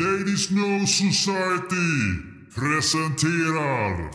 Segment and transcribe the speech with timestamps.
[0.00, 1.76] Ladies No Society
[2.54, 4.10] presenterar...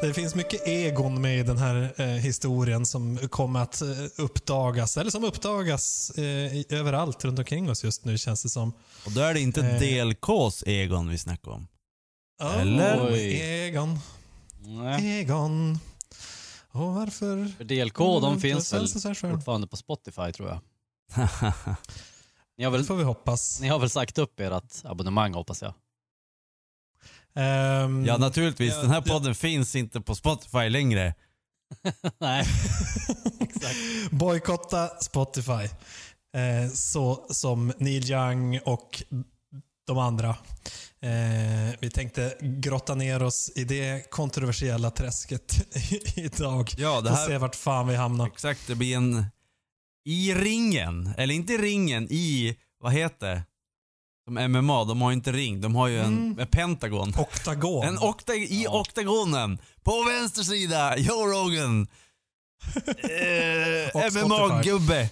[0.00, 4.96] Det finns mycket egon med i den här eh, historien som kommer att eh, uppdagas,
[4.96, 6.24] eller som uppdagas eh,
[6.56, 8.72] i- överallt runt omkring oss just nu känns det som.
[9.06, 9.78] Och då är det inte Eh.
[9.80, 11.68] DLKs Egon vi snackar om.
[12.42, 13.08] Oh, Eller?
[13.12, 13.40] Oj.
[13.40, 13.98] Egon,
[14.60, 15.20] Nej.
[15.20, 15.78] Egon.
[16.72, 17.52] Och varför?
[17.56, 20.58] För DLK, de Mm, finns väl så här fortfarande på Spotify tror jag.
[22.58, 23.60] Ni har Det väl, får vi hoppas.
[23.60, 25.74] ni har väl sagt upp ert abonnemang hoppas jag?
[27.38, 28.74] Ehm, ja, naturligtvis.
[28.74, 29.12] Ja, Den här ja.
[29.12, 31.14] podden finns inte på Spotify längre.
[32.18, 32.44] Nej.
[34.10, 35.68] Bojkotta Spotify.
[36.34, 39.02] Eh, så som Neil Young och
[39.86, 40.28] de andra.
[41.00, 45.74] Eh, vi tänkte grotta ner oss i det kontroversiella träsket
[46.16, 46.74] idag.
[46.78, 47.26] Ja, det här...
[47.26, 48.26] se vart fan vi hamnar.
[48.26, 49.24] Exakt, det blir en...
[50.04, 53.42] I ringen, eller inte i ringen, i, vad heter
[54.28, 56.38] Som MMA, de har ju inte ring, de har ju en, Mm.
[56.38, 57.12] en pentagon.
[57.18, 57.84] Oktagon.
[57.88, 58.80] En okta i Ja.
[58.80, 59.58] oktagonen.
[59.82, 61.86] På vänster sida, Joe Rogan.
[62.86, 65.10] Eh, Och MMA-gubbe.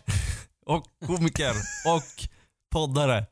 [0.67, 1.50] Och komiker.
[1.87, 2.28] Och
[2.72, 3.27] poddare.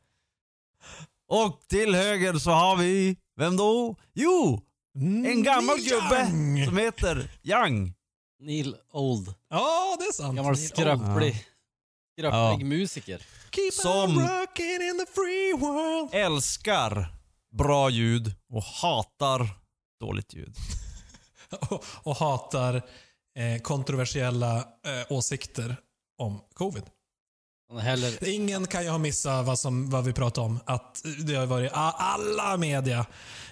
[1.28, 3.96] Och till höger så har vi, vem då?
[4.14, 4.60] Jo,
[5.24, 6.64] en gammal Neil gubbe Young.
[6.66, 7.92] som heter Young.
[8.40, 9.34] Neil Old.
[9.50, 10.36] Ja, det är sant.
[10.36, 11.46] Gammal skröplig,
[12.18, 12.58] skröplig Ja.
[12.58, 13.22] musiker.
[13.54, 16.14] Keep Som- on rocking in the free world.
[16.14, 17.06] Älskar
[17.52, 19.48] bra ljud och hatar
[20.00, 20.54] dåligt ljud.
[21.70, 22.74] och, och hatar
[23.38, 25.76] eh, kontroversiella eh, åsikter
[26.18, 26.84] om covid.
[27.80, 30.60] Heller, Ingen kan ju ha missat vad, som, vad vi pratar om.
[30.66, 33.06] Att det har varit alla media.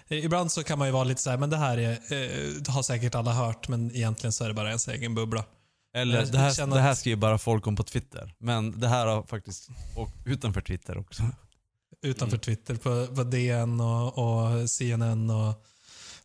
[0.09, 2.83] Ibland så kan man ju vara lite så här, men det här är, eh, har
[2.83, 5.45] säkert alla hört, men egentligen så är det bara ens egen bubbla.
[5.95, 8.35] Eller Jag det här, det här skriver bara folk om på Twitter.
[8.39, 11.23] Men det här har faktiskt åkt utanför Twitter också.
[12.03, 12.41] Utanför Mm.
[12.41, 15.65] Twitter, på, på DN och, och CNN och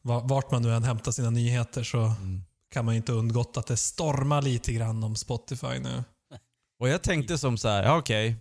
[0.01, 2.41] va- vart man nu än hämtar sina nyheter så Mm.
[2.71, 6.03] kan man ju inte undgått att det stormar lite grann om Spotify nu.
[6.79, 8.35] Och jag tänkte som så här, ja okej.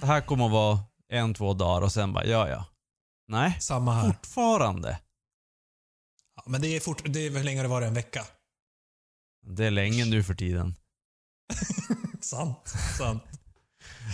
[0.00, 0.78] Det här kommer att vara
[1.08, 2.64] en, två dagar och sen bara, ja ja.
[3.28, 4.06] Nej, Samma här.
[4.12, 4.98] fortfarande.
[6.36, 8.24] Ja, men det är, fort, det är väl länge det varit en vecka.
[9.46, 10.74] Det är länge nu för tiden.
[12.20, 12.68] Sant.
[12.98, 13.22] Sant.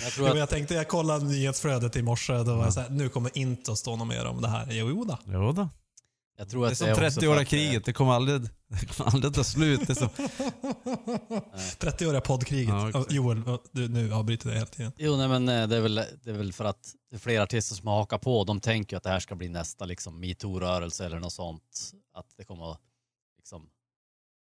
[0.02, 2.32] jag tror Jo, att jag tänkte, jag kollade nyhetsflödet i morse.
[2.32, 2.64] Då var Ja.
[2.64, 4.66] jag så här, nu kommer inte att stå något mer om det här.
[4.70, 5.18] Jo då.
[5.26, 5.68] Jo då.
[6.38, 7.92] Jag tror Det är att som också 30 för år av att, eh, kriget, det
[7.92, 9.86] kommer aldrig, det kommer aldrig ta slut.
[9.86, 10.08] Det är som,
[11.80, 12.68] 30-åriga poddkriget.
[12.94, 13.04] Ja.
[13.10, 14.92] Joel, du, nu avbryter jag hela tiden.
[14.96, 17.42] Jo, nej, men eh, det är, väl, det är väl för att det är flera
[17.42, 18.44] artister som har hakat på.
[18.44, 21.92] De tänker att det här ska bli nästa liksom, metoo-rörelse eller något sånt.
[22.14, 22.80] Att det kommer att
[23.38, 23.68] liksom,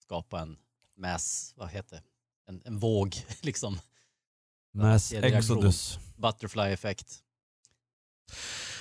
[0.03, 0.57] skapa en
[0.97, 2.03] mass, vad heter det?
[2.47, 3.79] En, en våg, liksom.
[4.73, 6.00] mass exodus.
[6.17, 7.22] Butterfly-effekt.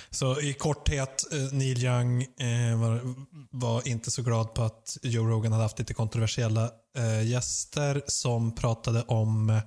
[0.09, 3.15] Så i korthet, eh, Neil Young eh, var,
[3.51, 8.55] var inte så glad på att Joe Rogan hade haft lite kontroversiella eh, gäster som
[8.55, 9.61] pratade om eh,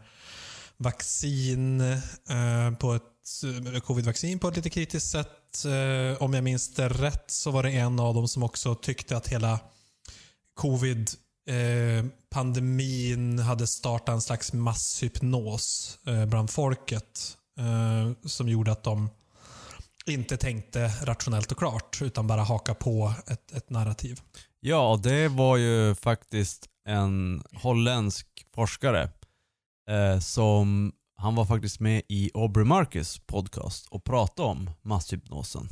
[0.76, 3.02] vaccin eh, på ett
[3.74, 5.64] eh, covid-vaccin på ett lite kritiskt sätt.
[5.64, 9.16] Eh, om jag minns det rätt så var det en av dem som också tyckte
[9.16, 9.60] att hela
[10.54, 11.10] covid
[11.48, 19.10] eh, pandemin hade startat en slags masshypnos eh, bland folket eh, som gjorde att de
[20.06, 24.20] inte tänkte rationellt och klart utan bara haka på ett, ett narrativ.
[24.60, 29.10] Ja, det var ju faktiskt en holländsk forskare
[29.90, 35.68] eh, som, han var faktiskt med i Aubrey Marcus podcast och pratade om masshypnosen.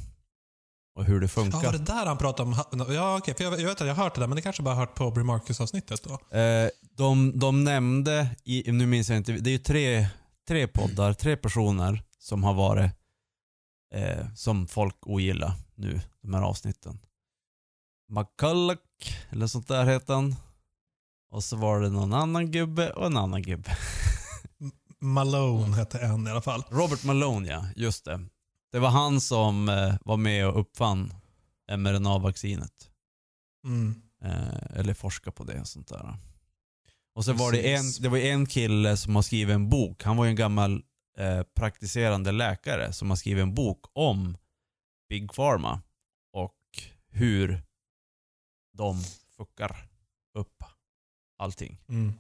[0.97, 1.63] Och hur det Ja, funkar.
[1.65, 2.93] var det där han pratade om?
[2.95, 3.35] Ja, okej.
[3.35, 4.95] för jag, jag vet att jag har hört det där, men det kanske bara hört
[4.95, 6.37] på Aubrey Marcus-avsnittet då.
[6.39, 10.09] Eh, de, de nämnde, i, nu minns jag inte, det är ju tre,
[10.49, 12.91] tre poddar, tre personer som har varit,
[13.95, 16.99] eh, som folk ogillar nu, de här avsnitten.
[18.09, 18.79] McCulloch,
[19.31, 20.37] eller sånt där heter han.
[21.31, 23.77] Och så var det någon annan gubbe och en annan gubbe.
[25.01, 26.65] Malone hette en i alla fall.
[26.71, 28.21] Robert Malone ja, just det.
[28.77, 31.13] Det var han som eh, var med och uppfann
[31.77, 32.91] mRNA-vaccinet.
[33.65, 34.03] Mm.
[34.23, 36.17] Eh, eller forska på det och sånt där.
[37.15, 40.03] Och så var det en, det var en kille som har skrivit en bok.
[40.03, 40.83] Han var ju en gammal
[41.19, 44.37] eh, praktiserande läkare som har skrivit en bok om
[45.09, 45.83] Big Pharma
[46.33, 46.61] och
[47.09, 47.63] hur
[48.73, 49.03] de
[49.37, 49.89] fuckar
[50.39, 50.65] upp
[51.39, 51.81] allting.
[51.89, 52.13] Mm.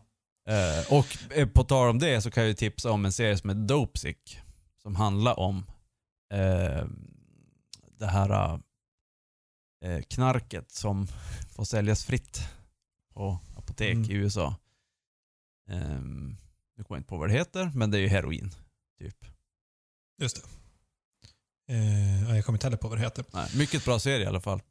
[0.49, 3.37] Eh, och eh, på tal om det så kan jag ju tipsa om en serie
[3.37, 4.39] som heter Dopesick.
[4.83, 5.67] Som handlar om
[6.33, 6.87] eh,
[7.99, 8.61] det här
[9.85, 11.07] eh, knarket som
[11.51, 12.41] får säljas fritt
[13.15, 14.11] på apotek Mm.
[14.11, 14.55] i USA.
[15.71, 16.37] Ehm,
[16.77, 18.51] nu kommer jag inte på vad det heter, men det är ju heroin.
[18.99, 19.25] Typ.
[20.23, 20.49] Just det.
[21.75, 23.25] Eh, ja, jag kommer inte heller på vad det heter.
[23.33, 24.63] Nej, mycket bra serie i alla fall.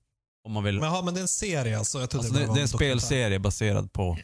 [0.43, 0.79] Om man vill.
[0.79, 1.99] Men, ja, men det är en serie alltså?
[2.01, 4.17] Alltså, det, var det är en spelserie baserad på,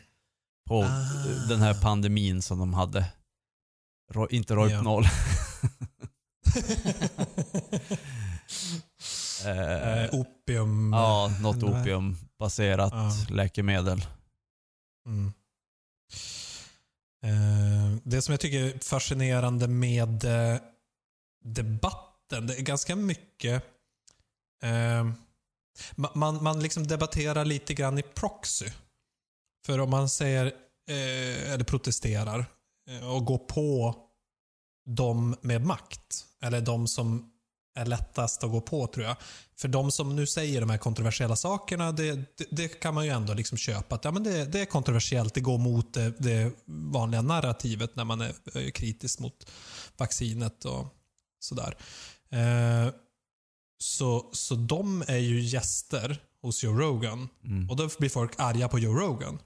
[0.68, 1.48] på Ah.
[1.50, 3.06] den här pandemin som de hade.
[4.12, 5.04] Ro, inte Rohypnol.
[5.04, 5.10] Eh,
[9.46, 10.94] Eh, opium.
[10.94, 13.12] ja, något opiumbaserat Ja.
[13.30, 14.06] läkemedel.
[15.06, 15.34] Mm.
[17.26, 20.60] Eh, det som jag tycker är fascinerande med eh,
[21.44, 23.64] debatten, det är ganska mycket
[24.64, 25.06] eh,
[25.96, 28.70] ma- man, man liksom debatterar lite grann i proxy.
[29.66, 30.46] För om man säger,
[30.90, 32.46] eh, eller protesterar,
[33.14, 33.96] och går på
[34.86, 37.32] de med makt, eller de som
[37.76, 39.16] är lättast att gå på tror jag.
[39.58, 43.12] För de som nu säger de här kontroversiella sakerna, det, det, det kan man ju
[43.12, 43.96] ändå liksom köpa.
[43.96, 48.06] Att, ja, men det, det är kontroversiellt, det går mot det, det vanliga narrativet när
[48.06, 49.52] man är kritisk mot
[49.98, 50.88] vaccinet och
[51.40, 51.78] sådär.
[52.30, 52.94] Eh,
[53.78, 57.30] så, så de är ju gäster hos Joe Rogan.
[57.44, 57.70] Mm.
[57.70, 59.40] Och då blir folk arga på Joe Rogan.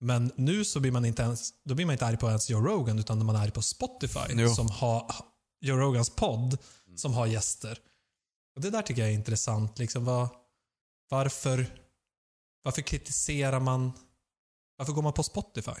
[0.00, 2.60] Men nu så blir man inte ens, då blir man inte arg på ens Joe
[2.60, 4.48] Rogan utan man är arg på Spotify Jo.
[4.48, 5.12] som har
[5.60, 6.58] Joe Rogans podd
[6.96, 7.78] som har gäster.
[8.56, 9.78] Och Det där tycker jag är intressant.
[9.78, 10.28] Liksom, var,
[11.10, 11.66] varför,
[12.62, 13.92] varför kritiserar man...
[14.76, 15.80] Varför går man på Spotify?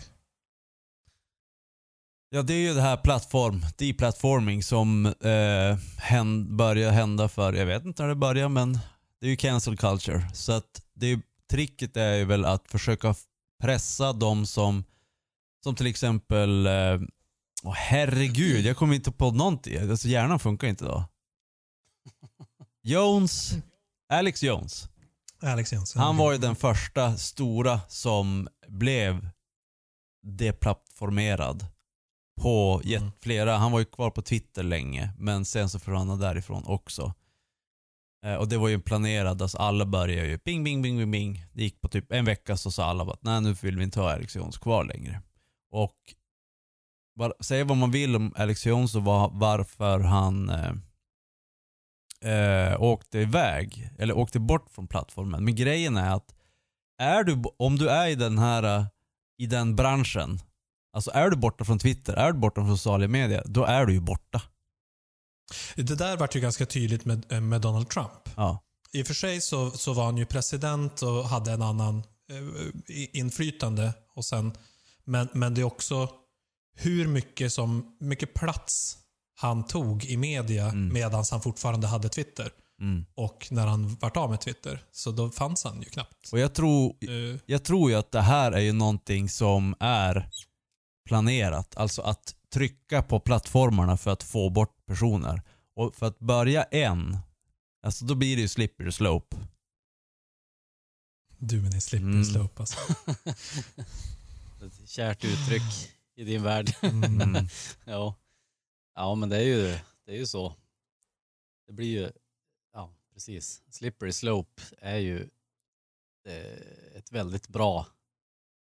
[2.30, 7.66] Ja, det är ju det här plattform, deplatforming som eh, händ, börjar hända för, jag
[7.66, 8.78] vet inte när det börjar, men
[9.20, 10.30] det är ju cancel culture.
[10.34, 11.20] Så att det är,
[11.50, 13.14] tricket är ju väl att försöka
[13.62, 14.84] pressa de som,
[15.64, 17.00] som till exempel, eh,
[17.62, 19.90] åh herregud, jag kommer inte på någonting.
[19.90, 21.04] Alltså hjärnan funkar inte då.
[22.82, 23.52] Jones,
[24.08, 24.88] Alex Jones.
[25.42, 26.02] Alex Jensen.
[26.02, 29.28] Han var ju den första stora som blev
[30.22, 31.66] deplattformerad
[32.40, 33.10] på Mm.
[33.20, 37.14] flera, han var ju kvar på Twitter länge men sen så försvann han därifrån också.
[38.24, 41.44] Eh, och det var ju planerat, alltså alla började ju bing, bing, bing, bing, bing.
[41.52, 44.00] Det gick på typ en vecka så sa alla bara nej nu vill vi inte
[44.00, 45.22] ha Alex Jones kvar längre.
[45.70, 45.96] Och
[47.18, 50.72] var, säga vad man vill om Alex Jones och var, varför han eh,
[52.32, 55.44] eh, åkte iväg, eller åkte bort från plattformen.
[55.44, 56.34] Men grejen är att
[56.98, 58.86] är du, om du är i den här,
[59.38, 60.40] i den branschen,
[60.92, 63.92] alltså är du borta från Twitter, är du borta från sociala medier, då är du
[63.92, 64.42] ju borta.
[65.76, 68.28] Det där vart ju ganska tydligt med, eh, med Donald Trump.
[68.36, 68.64] Ja.
[68.92, 71.96] I och för sig så, så var han ju president och hade en annan
[72.30, 73.94] eh, inflytande.
[74.14, 74.52] Och sen,
[75.04, 76.08] men, men det är också
[76.80, 78.98] hur mycket, som, mycket plats
[79.40, 80.92] han tog i media Mm.
[80.92, 82.50] medan han fortfarande hade Twitter.
[82.80, 83.04] Mm.
[83.14, 84.82] Och när han vart av med Twitter.
[84.92, 86.32] Så då fanns han ju knappt.
[86.32, 90.30] Och jag tror, Eh, jag tror ju att det här är ju någonting som är
[91.08, 91.76] planerat.
[91.76, 95.42] Alltså att trycka på plattformarna för att få bort personer.
[95.76, 97.18] Och för att börja en,
[97.82, 99.36] alltså då blir det ju slippery slope.
[101.38, 102.24] du med din slippery Mm.
[102.24, 102.78] slope alltså.
[104.66, 105.62] Ett kärt uttryck
[106.18, 106.74] i din värld.
[106.82, 107.48] Mm.
[107.84, 108.14] Ja.
[108.94, 110.56] ja, men det är ju, det är ju så.
[111.66, 112.10] Det blir ju,
[112.72, 113.62] ja precis.
[113.70, 115.28] Slippery slope är ju
[116.28, 117.86] eh, ett väldigt bra,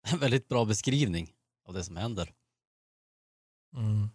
[0.07, 1.33] en väldigt bra beskrivning
[1.65, 2.33] av det som händer.
[3.75, 4.09] Mm.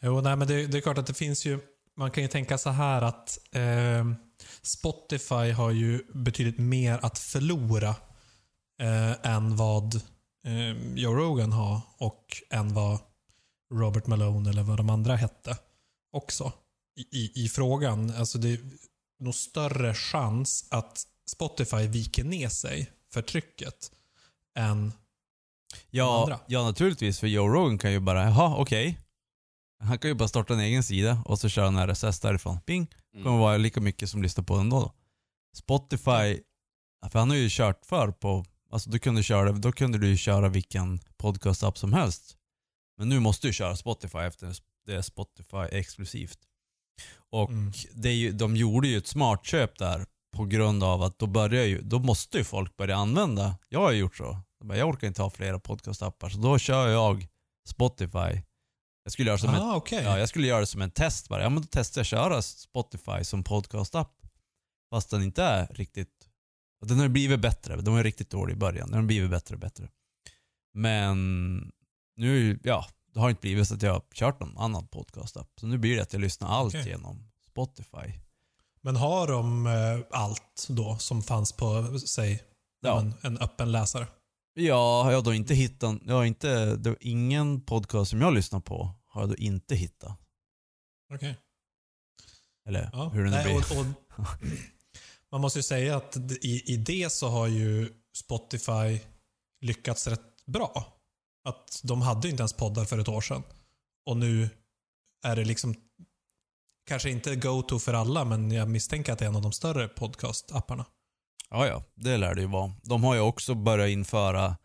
[0.00, 1.58] Jo, nej, men det, det är klart att det finns ju,
[1.96, 4.12] man kan ju tänka så här att eh,
[4.62, 7.96] Spotify har ju betydligt mer att förlora
[8.80, 10.13] eh, än vad
[10.44, 12.98] eh, Joe Rogan har och än vad
[13.74, 15.58] Robert Malone eller vad de andra hette
[16.12, 16.52] också
[16.96, 18.14] i, i, i frågan.
[18.14, 18.60] Alltså det är
[19.20, 23.90] nog större chans att Spotify viker ner sig för trycket
[24.58, 24.92] än
[25.90, 26.40] Ja, andra.
[26.46, 27.20] ja, naturligtvis.
[27.20, 29.00] För Joe Rogan kan ju bara, jaha okej.
[29.82, 32.60] Han kan ju bara starta en egen sida och så kör han RSS därifrån.
[32.60, 32.86] Ping.
[33.12, 33.24] Mm.
[33.24, 34.80] kommer vara lika mycket som lyssnar på den då.
[34.80, 34.92] då.
[35.56, 36.40] Spotify,
[37.10, 40.48] för han har ju kört för på, alltså du kunde köra, då kunde du köra
[40.48, 42.36] vilken podcast-app som helst.
[42.98, 46.38] Men nu måste du köra Spotify efter det är Spotify exklusivt.
[47.32, 47.72] Och Mm.
[47.94, 51.26] det är ju, de gjorde ju ett smart köp där på grund av att då
[51.26, 54.38] börjar ju, då måste ju folk börja använda, jag har gjort så.
[54.58, 57.26] Jag bara, Jag orkar inte ha flera podcast-appar så då kör jag
[57.68, 58.42] Spotify.
[59.04, 60.02] Jag skulle göra som ett ah, okej.
[60.04, 61.42] Ja, jag skulle göra det som en test bara.
[61.42, 64.12] Ja, men då testar jag att köra Spotify som podcast-app.
[64.94, 66.28] Fast den inte är riktigt...
[66.84, 67.76] Den har blivit bättre.
[67.76, 68.90] Den var riktigt dålig i början.
[68.90, 69.88] Den har blivit bättre och bättre.
[70.74, 71.72] Men
[72.16, 75.48] nu, ja, det har inte blivit så att jag har kört någon annan podcast-app.
[75.60, 76.88] Så nu blir det att jag lyssnar allt Okej.
[76.88, 78.20] genom Spotify.
[78.80, 79.72] Men har de eh,
[80.10, 82.42] allt då som fanns på, säg,
[82.80, 83.00] Ja.
[83.00, 84.06] en, en öppen läsare?
[84.54, 88.34] Ja, jag har då inte hittat, jag har inte, det var ingen podcast som jag
[88.34, 90.18] lyssnar på har jag då inte hittat.
[91.14, 91.36] Okej.
[92.68, 93.08] Eller Ja.
[93.08, 93.56] hur det nu Nej, blir.
[93.78, 93.86] och,
[94.18, 94.26] och,
[95.34, 99.00] man måste ju säga att i, i det så har ju Spotify
[99.60, 101.00] lyckats rätt bra.
[101.44, 103.42] Att de hade ju inte ens poddar för ett år sedan.
[104.06, 104.48] Och nu
[105.24, 105.74] är det liksom,
[106.86, 109.88] kanske inte go-to för alla, men jag misstänker att det är en av de större
[109.88, 110.84] podcast-apparna.
[111.50, 112.72] Ja, ja, det lär det ju vara.
[112.82, 114.56] De har ju också börjat införa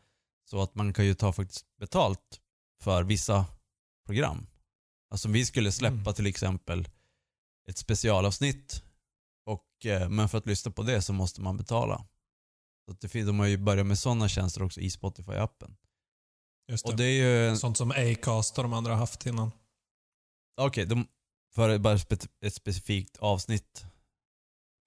[0.50, 2.40] så att man kan ju ta faktiskt betalt
[2.82, 3.46] för vissa
[4.06, 4.48] program.
[5.12, 6.14] Alltså om vi skulle släppa Mm.
[6.14, 6.88] till exempel
[7.70, 8.84] ett specialavsnitt
[9.86, 12.06] eh, men för att lyssna på det så måste man betala.
[12.86, 15.76] Så att det, de har ju börjat med sådana tjänster också i Spotify-appen.
[16.72, 16.92] Just det.
[16.92, 19.52] Och det är ju, Sånt som Acast och de andra har haft innan.
[20.62, 21.08] okej, de,
[21.56, 22.00] för bara
[22.46, 23.86] ett specifikt avsnitt.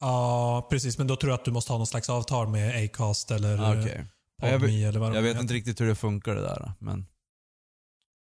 [0.01, 0.99] Ja, precis.
[0.99, 3.75] Men då tror jag att du måste ha någon slags avtal med Acast eller Ah,
[3.75, 4.07] eh, Okej.
[4.43, 7.07] Ja, jag Podme eller vad Jag vet inte riktigt hur det funkar det där, men...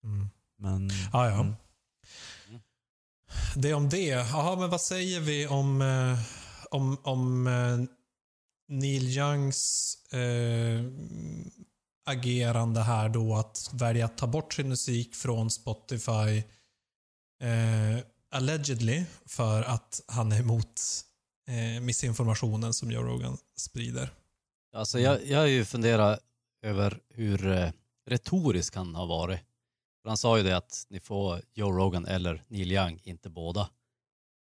[0.04, 0.30] Mm.
[0.58, 1.40] men Ah, ja.
[1.40, 1.56] mm.
[3.56, 4.06] Det om det.
[4.06, 6.20] Jaha, men vad säger vi om, eh,
[6.72, 7.80] om, om eh,
[8.68, 10.84] Neil Youngs eh,
[12.06, 16.44] agerande här då att välja att ta bort sin musik från Spotify
[17.42, 20.82] eh, allegedly för att han är emot
[21.48, 24.14] eh, missinformationen som Joe Rogan sprider.
[24.76, 26.20] Alltså jag, jag har ju funderat
[26.62, 27.72] över hur eh,
[28.08, 29.40] retorisk han har varit.
[30.02, 33.70] För han sa ju det att ni får Joe Rogan eller Neil Young, inte båda.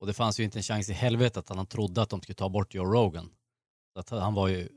[0.02, 2.36] Och det fanns ju inte en chans i helvete att han trodde att de skulle
[2.36, 3.30] ta bort Joe Rogan.
[3.94, 4.70] Så att han var ju,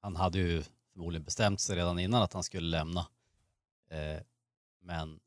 [0.00, 3.06] han hade ju förmodligen bestämt sig redan innan att han skulle lämna.
[3.90, 4.22] Eh,
[4.80, 5.20] men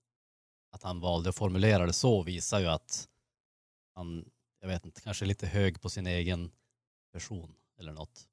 [0.71, 3.09] att han valde att formulera det så visar ju att
[3.95, 4.29] han,
[4.59, 6.51] jag vet inte, kanske är lite hög på sin egen
[7.13, 8.27] person eller något.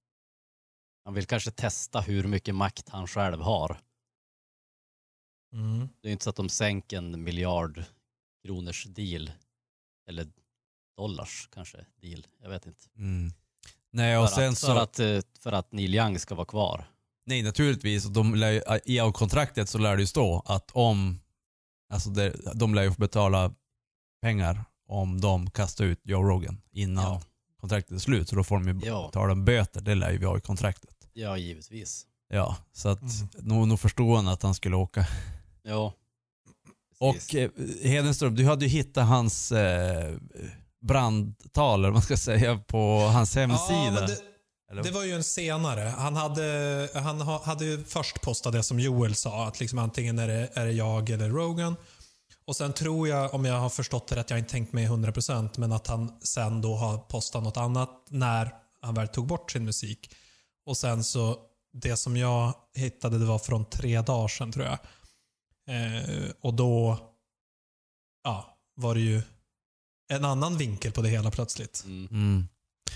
[1.04, 3.80] Han vill kanske testa hur mycket makt han själv har.
[5.52, 5.88] Mm.
[6.00, 7.84] Det är inte så att de sänker en miljard
[8.42, 9.30] kronors deal.
[10.06, 10.28] Eller
[10.96, 12.26] dollars kanske deal.
[12.42, 12.86] Jag vet inte.
[12.96, 13.32] Mm.
[13.90, 14.66] Nej, och för, sen att, så...
[14.66, 16.84] för, att, eh, för att Neil Young ska vara kvar.
[17.26, 18.06] Nej, naturligtvis.
[18.06, 21.20] Och De lär, I av kontraktet så lär det ju stå att om,
[21.92, 23.54] alltså det, de lär ju få betala
[24.22, 27.22] pengar om de kastar ut Joe Rogan innan Ja.
[27.60, 28.28] kontraktet är slut.
[28.28, 29.06] Så då får de ju Ja.
[29.06, 29.80] betala en böter.
[29.80, 31.08] Det lär ju vi ha i kontraktet.
[31.12, 32.06] Ja, givetvis.
[32.28, 33.28] Ja, så att Mm.
[33.38, 35.06] nog, nog förstår han att han skulle åka.
[35.62, 35.92] Ja.
[36.98, 37.34] Och Precis.
[37.34, 40.16] eh, Hedenström, du hade ju hittat hans eh,
[40.86, 44.00] brandtal, eller vad man ska säga, på hans hemsida.
[44.00, 44.82] Ja, det?
[44.82, 45.80] Det var ju en senare.
[45.80, 50.18] Han hade, han ha- hade ju först postat det som Joel sa, att liksom antingen
[50.18, 51.76] är det, är det jag eller Rogan.
[52.46, 54.88] Och sen tror jag, om jag har förstått det rätt, jag har inte tänkt mig
[54.88, 59.50] 100% men att han sen då har postat något annat när han väl tog bort
[59.50, 60.14] sin musik.
[60.66, 61.36] Och sen så,
[61.72, 64.78] det som jag hittade det var från tre dagar sedan tror jag.
[65.68, 66.98] Eh, och då,
[68.24, 69.22] ja, var det ju
[70.08, 71.82] en annan vinkel på det hela plötsligt.
[71.86, 72.06] Mm.
[72.10, 72.48] Mm.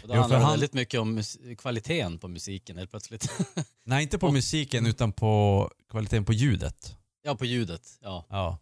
[0.03, 2.91] Och då Jo, handlar för det han- väldigt mycket om mus- kvaliteten på musiken helt
[2.91, 3.29] plötsligt.
[3.85, 6.97] Nej, inte på musiken utan på kvaliteten på ljudet.
[7.23, 7.83] ja, på ljudet.
[8.01, 8.59] Ja, Ja.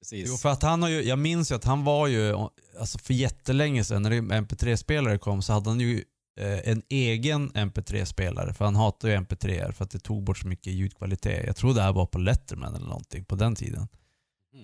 [0.00, 0.28] precis.
[0.28, 2.34] Jo, för att han har ju, jag minns ju att han var ju,
[2.80, 6.04] alltså för jättelänge sedan när MP3-spelare kom så hade han ju
[6.40, 8.54] eh, en egen MP3-spelare.
[8.54, 11.46] För han hatar ju MP3 för att det tog bort så mycket ljudkvalitet.
[11.46, 13.88] Jag tror det här var på Letterman eller någonting på den tiden.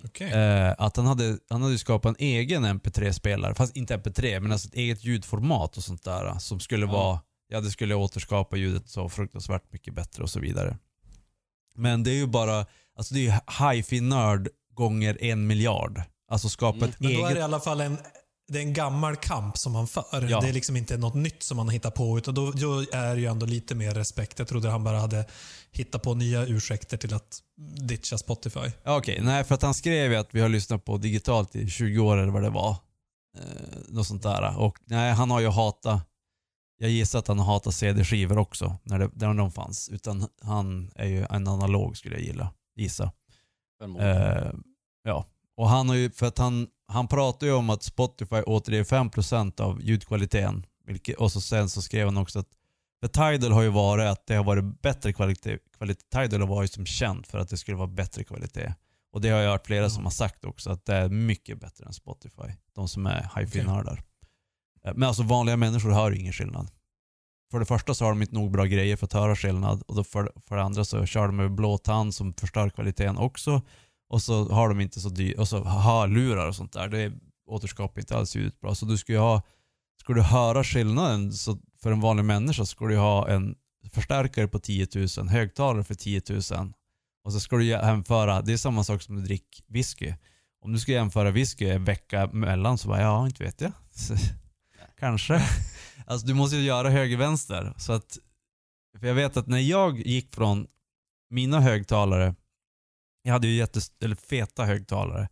[0.04, 0.32] Okej.
[0.32, 4.68] Eh, att han hade, han hade skapat en egen MP3-spelare, fast inte MP3, men alltså
[4.68, 6.92] ett eget ljudformat och sånt där som skulle Ja.
[6.92, 10.78] vara, ja det skulle återskapa ljudet så fruktansvärt mycket bättre och så vidare.
[11.74, 12.66] Men det är ju bara,
[12.96, 13.32] alltså det är ju
[13.70, 16.02] hifi-nörd gånger en miljard.
[16.30, 16.88] Alltså skapa Mm.
[16.90, 17.34] ett Men då är eget...
[17.34, 17.98] det i alla fall en,
[18.48, 20.28] det är en gammal kamp som han för.
[20.28, 20.40] Ja.
[20.40, 22.18] Det är liksom inte något nytt som han hittar på.
[22.18, 24.38] Utan då, då är det ju ändå lite mer respekt.
[24.38, 25.24] Jag trodde han bara hade
[25.70, 27.42] hittat på nya ursäkter till att
[27.88, 28.70] ditcha Spotify.
[28.82, 31.70] Ja, Okej, nej för att han skrev ju att vi har lyssnat på digitalt i
[31.70, 32.76] 20 år eller vad det var.
[33.38, 34.58] Eh, något sånt där.
[34.58, 36.08] Och nej, han har ju hatat,
[36.78, 39.88] jag gissar att han har hatat CD-skivor också, när, det, när de fanns.
[39.88, 43.12] Utan han är ju en analog skulle jag gilla, gissa.
[44.00, 44.52] Eh,
[45.04, 45.24] ja,
[45.56, 49.60] och han har ju, för att han, han pratar ju om att Spotify återger 5%
[49.60, 50.66] av ljudkvaliteten.
[50.86, 52.48] Vilket, och så sen så skrev han också att
[53.00, 55.58] för Tidal har ju varit att det har varit bättre kvalitet.
[55.76, 56.04] kvalitet.
[56.12, 58.74] Tidal har varit som känt för att det skulle vara bättre kvalitet.
[59.12, 59.90] Och det har jag hört flera Ja.
[59.90, 62.52] som har sagt också, att det är mycket bättre än Spotify.
[62.74, 64.02] De som är hifi-nördar.
[64.84, 66.70] Eh, Men alltså vanliga människor hör ingen skillnad.
[67.50, 69.94] För det första så har de inte nog bra grejer för att höra skillnad och
[69.94, 73.62] då för, för det andra så kör de med blåtand som förstör kvaliteten också.
[74.08, 76.88] Och så har de inte så dyr, och så hörlurar och sånt där.
[76.88, 77.12] Det
[77.46, 78.74] återskapar inte alls ljudet bra.
[78.74, 79.42] Så du ska ju ha,
[80.00, 83.54] ska du höra skillnaden så för en vanlig människa ska du ha en
[83.92, 84.86] förstärkare på 10
[85.18, 86.72] 000, högtalare för 10 000
[87.24, 90.14] och så ska du jämföra, det är samma sak som att dricka whisky.
[90.60, 93.72] Om du ska jämföra whisky en vecka mellan så bara, ja inte vet jag.
[94.98, 95.42] Kanske.
[96.06, 97.74] Alltså du måste ju göra höger-vänster.
[97.76, 98.18] Så att,
[99.00, 100.66] för jag vet att när jag gick från
[101.30, 102.34] mina högtalare,
[103.28, 105.28] jag hade ju jättes, eller feta högtalare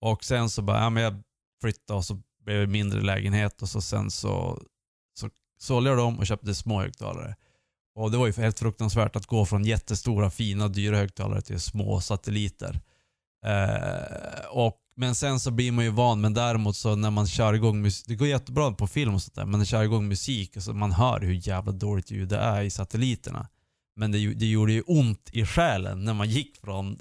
[0.00, 1.22] och sen så bara, ja men jag
[1.60, 4.62] flyttade och så blev det mindre lägenhet och så sen så,
[5.18, 7.36] så sålde jag dem och köpte små högtalare.
[7.94, 12.00] Och det var ju helt fruktansvärt att gå från jättestora, fina, dyra högtalare till små
[12.00, 12.80] satelliter.
[13.46, 17.54] Eh, och, men sen så blir man ju van, men däremot så när man kör
[17.54, 20.08] igång musik, det går jättebra på film och sånt där, men när man kör igång
[20.08, 23.48] musik, alltså man hör hur jävla dåligt ljud det är i satelliterna.
[23.96, 26.98] Men det, det gjorde ju ont i själen när man gick från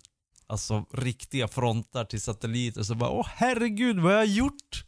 [0.47, 2.83] alltså, riktiga frontar till satelliter.
[2.83, 4.85] Så bara, åh herregud vad jag har gjort!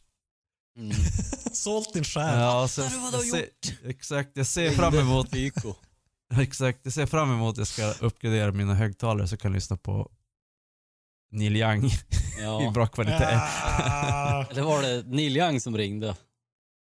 [0.77, 0.91] Mm.
[1.53, 2.39] Sålt din själ.
[2.39, 5.27] Ja, så, Fattar du vad du har jag ser, exakt, jag ser fram emot.
[6.39, 9.77] Exakt, jag ser fram emot att jag ska uppgradera mina högtalare så jag kan lyssna
[9.77, 10.11] på
[11.31, 11.91] Neil Young i
[12.39, 12.71] Ja.
[12.73, 13.39] bra kvalitet.
[13.41, 14.45] Ah.
[14.49, 16.15] Eller var det Neil Young som ringde och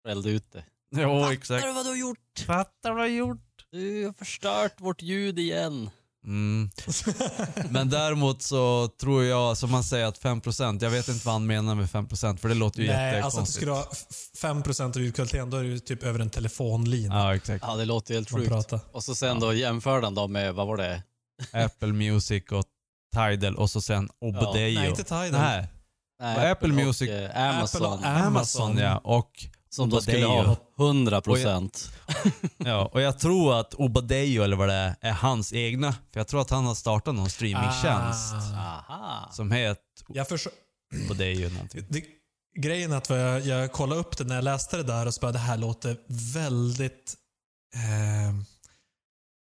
[0.07, 0.65] skällde ut det?
[0.97, 1.65] Jo, Fattar exakt.
[1.65, 2.45] du vad du har gjort?
[2.47, 3.67] Fattar vad jag har gjort?
[3.71, 5.91] Du har förstört vårt ljud igen.
[6.28, 6.70] Mm.
[7.70, 11.47] Men däremot så tror jag, som man säger att 5%, jag vet inte vad han
[11.47, 13.56] menar med 5% för det låter ju Nej, alltså att du jättekonstigt.
[13.56, 14.06] skulle ha f-
[14.87, 17.08] 5% av ljudkvaliteten, då är det ju typ över en telefonlinje.
[17.08, 17.64] Ja, exakt.
[17.66, 18.49] Ja, det låter helt sjukt.
[18.49, 18.80] pratar.
[18.92, 21.02] Och så sen då jämförde han då med, vad var det?
[21.52, 22.64] Apple Music och
[23.14, 24.52] Tidal och så sen Obadeo.
[24.78, 25.30] Nej, inte Tidal.
[25.32, 25.68] Nej,
[26.20, 27.08] Nej, Apple och, Music.
[27.11, 27.92] eh, Amazon.
[27.92, 28.99] Apple och Amazon ja.
[29.04, 29.30] Och,
[29.70, 31.92] som då skulle ha 100 procent.
[32.56, 32.90] ja.
[32.92, 35.92] och jag tror att Obadeo eller vad det är, är hans egna.
[35.92, 38.34] För jag tror att han har startat någon streamingtjänst
[38.88, 39.32] Ah.
[39.32, 40.26] Som heter Jag
[41.04, 41.84] Obadeo någonting.
[41.88, 42.04] det,
[42.56, 45.20] grejen är att jag, jag kollade upp det när jag läste det där och så
[45.20, 45.96] bara, det här låter
[46.34, 47.14] väldigt
[47.75, 48.34] eh,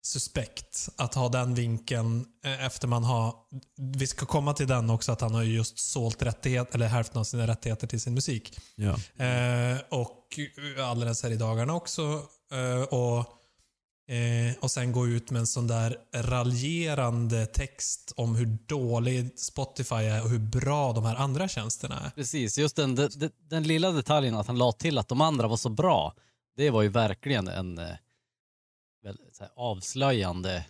[0.03, 3.35] suspekt att ha den vinkeln eh, efter man har...
[3.77, 7.21] Vi ska komma till den också, att han har ju just sålt rättighet, eller hälften
[7.21, 8.59] av sina rättigheter till sin musik.
[8.75, 9.25] Ja.
[9.25, 10.39] Eh, och
[10.79, 12.03] alldeles här i dagarna också.
[12.53, 13.19] Eh, och,
[14.15, 19.95] eh, och sen gå ut med en sån där raljerande text om hur dålig Spotify
[19.95, 22.11] är och hur bra de här andra tjänsterna är.
[22.11, 23.11] Precis, just den, den,
[23.51, 26.15] den lilla detaljen att han la till att de andra var så bra.
[26.57, 27.81] Det var ju verkligen en
[29.05, 30.67] eh, väl, så här, avslöjande...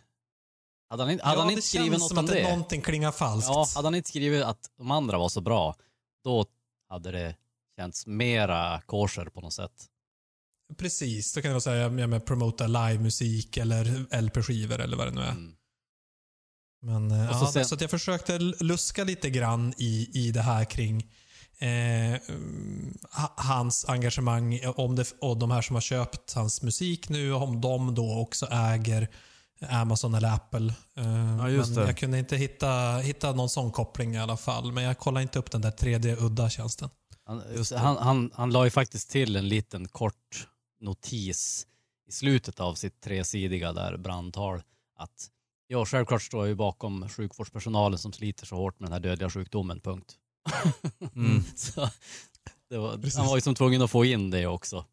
[0.89, 2.37] Hade han, inte- hade ja, han inte känns skrivit något som om att det.
[2.37, 2.49] det?
[2.51, 3.49] någonting klingar falskt.
[3.49, 5.77] Ja, hade han inte skrivit att de andra var så bra,
[6.25, 6.47] då
[6.89, 7.37] hade det
[7.77, 9.87] känts mera kosher på något sätt.
[10.79, 13.85] Precis, då kan det vara så här, jag menar, promota livemusik eller
[14.23, 15.31] LP-skivor eller vad det nu är.
[15.31, 15.55] Mm.
[16.83, 20.31] Men, eh, Och så ja, sen- så att jag försökte luska lite grann i, i
[20.31, 21.13] det här kring
[21.63, 22.21] eh,
[23.11, 27.61] ha- hans engagemang om det, och de här som har köpt hans musik nu, om
[27.61, 29.09] de då också äger
[29.71, 30.75] Amazon eller Apple.
[30.97, 31.81] Eh, Ja, men det.
[31.87, 34.73] Jag kunde inte hitta, hitta någon sån koppling i alla fall.
[34.73, 36.89] Men jag kollade inte upp den där tredje udda tjänsten.
[37.25, 37.43] Han,
[37.77, 40.49] han, han, han la ju faktiskt till en liten kort
[40.81, 41.67] notis
[42.09, 44.63] i slutet av sitt tresidiga där brandtal
[44.99, 45.29] att
[45.67, 49.31] ja, självklart står jag ju bakom sjukvårdspersonalen som sliter så hårt med den här dödliga
[49.31, 50.15] sjukdomen, punkt.
[51.17, 51.43] Mm.
[51.57, 51.89] så
[52.71, 53.17] det var, Precis.
[53.17, 54.85] han var ju som tvungen att få in det också.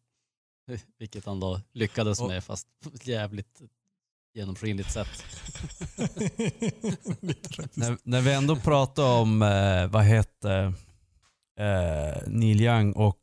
[0.98, 3.60] Vilket han då lyckades Och- med fast på ett jävligt
[4.34, 5.08] genomskinligt sätt.
[7.74, 10.64] När, när vi ändå pratar om, eh, vad heter
[11.60, 13.16] eh, Neil Young och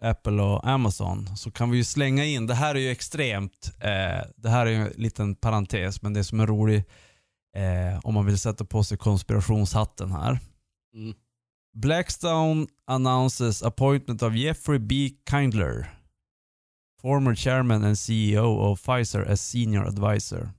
[0.00, 4.26] Apple och Amazon så kan vi ju slänga in, det här är ju extremt, eh,
[4.36, 6.84] det här är ju en liten parentes men det är som är rolig
[7.56, 10.38] eh, om man vill sätta på sig konspirationshatten här.
[10.96, 11.14] Mm.
[11.76, 15.10] Blackstone announces appointment of Jeffrey B.
[15.30, 15.86] Kindler,
[17.02, 20.50] former chairman and CEO of Pfizer as senior advisor.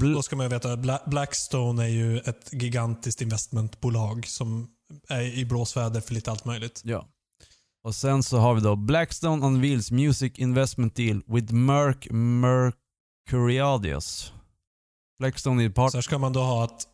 [0.00, 4.68] Bl- Då ska man ju veta att Bla- Blackstone är ju ett gigantiskt investmentbolag som
[5.08, 6.80] är i blåsväder för lite allt möjligt.
[6.84, 7.08] Ja.
[7.84, 14.32] Och sen så har vi då Blackstone unveils music investment deal with Merck Mercuriadius.
[15.18, 15.90] Blackstone är part...
[15.90, 16.88] Så här ska man då ha att,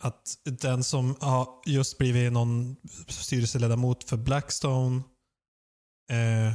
[0.00, 2.76] att den som har just blivit någon
[3.08, 5.02] styrelseledamot för Blackstone
[6.10, 6.52] eh,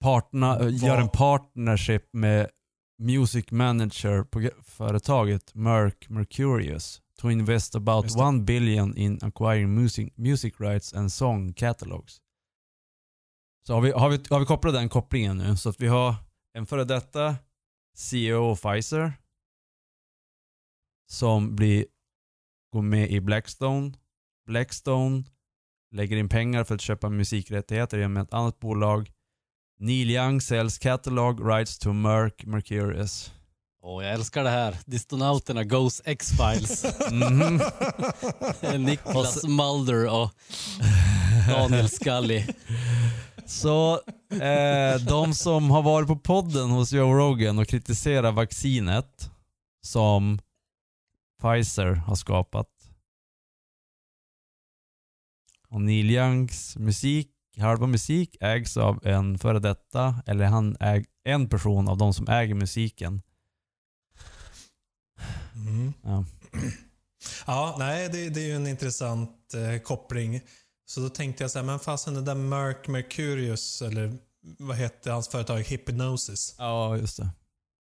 [0.00, 2.50] partner, Vad- gör en partnership med
[2.98, 8.04] music manager på företaget Merck Mercurius to invest about.
[8.04, 12.20] 1 billion in acquiring music, music rights and song catalogs.
[13.66, 16.14] Så har vi, har, vi, har vi kopplat den kopplingen nu så att vi har
[16.52, 17.36] en före detta
[17.96, 19.12] CEO av Pfizer
[21.10, 21.86] som blir,
[22.72, 23.92] går med i Blackstone.
[24.46, 25.24] Blackstone
[25.92, 29.10] lägger in pengar för att köpa musikrättigheter genom ett annat bolag.
[29.78, 33.32] Neil Young sells catalog rights to Merc Mercurius.
[33.82, 34.76] Åh, jag älskar det här.
[34.86, 36.84] Distonauterna Goes X-Files.
[37.12, 37.60] Mhm.
[38.84, 40.30] Niklas Mulder och
[41.48, 42.44] Daniel Scully.
[43.46, 44.00] Så
[44.30, 49.30] eh, de som har varit på podden hos Joe Rogan och kritiserat vaccinet
[49.82, 50.38] som
[51.46, 52.68] Pfizer har skapat.
[55.68, 61.48] Och Neil Youngs musik, halva musik ägs av en före detta, eller han äg, en
[61.48, 63.22] person av de som äger musiken.
[65.54, 65.92] Mm.
[66.02, 66.24] Ja.
[67.46, 70.40] Ja, nej, det, det är ju en intressant eh, koppling.
[70.84, 74.18] Så då tänkte jag så här, men fasen den där Merc Mercurius, eller
[74.58, 76.54] vad heter hans företag, Hypnosis.
[76.58, 77.28] ja, just det.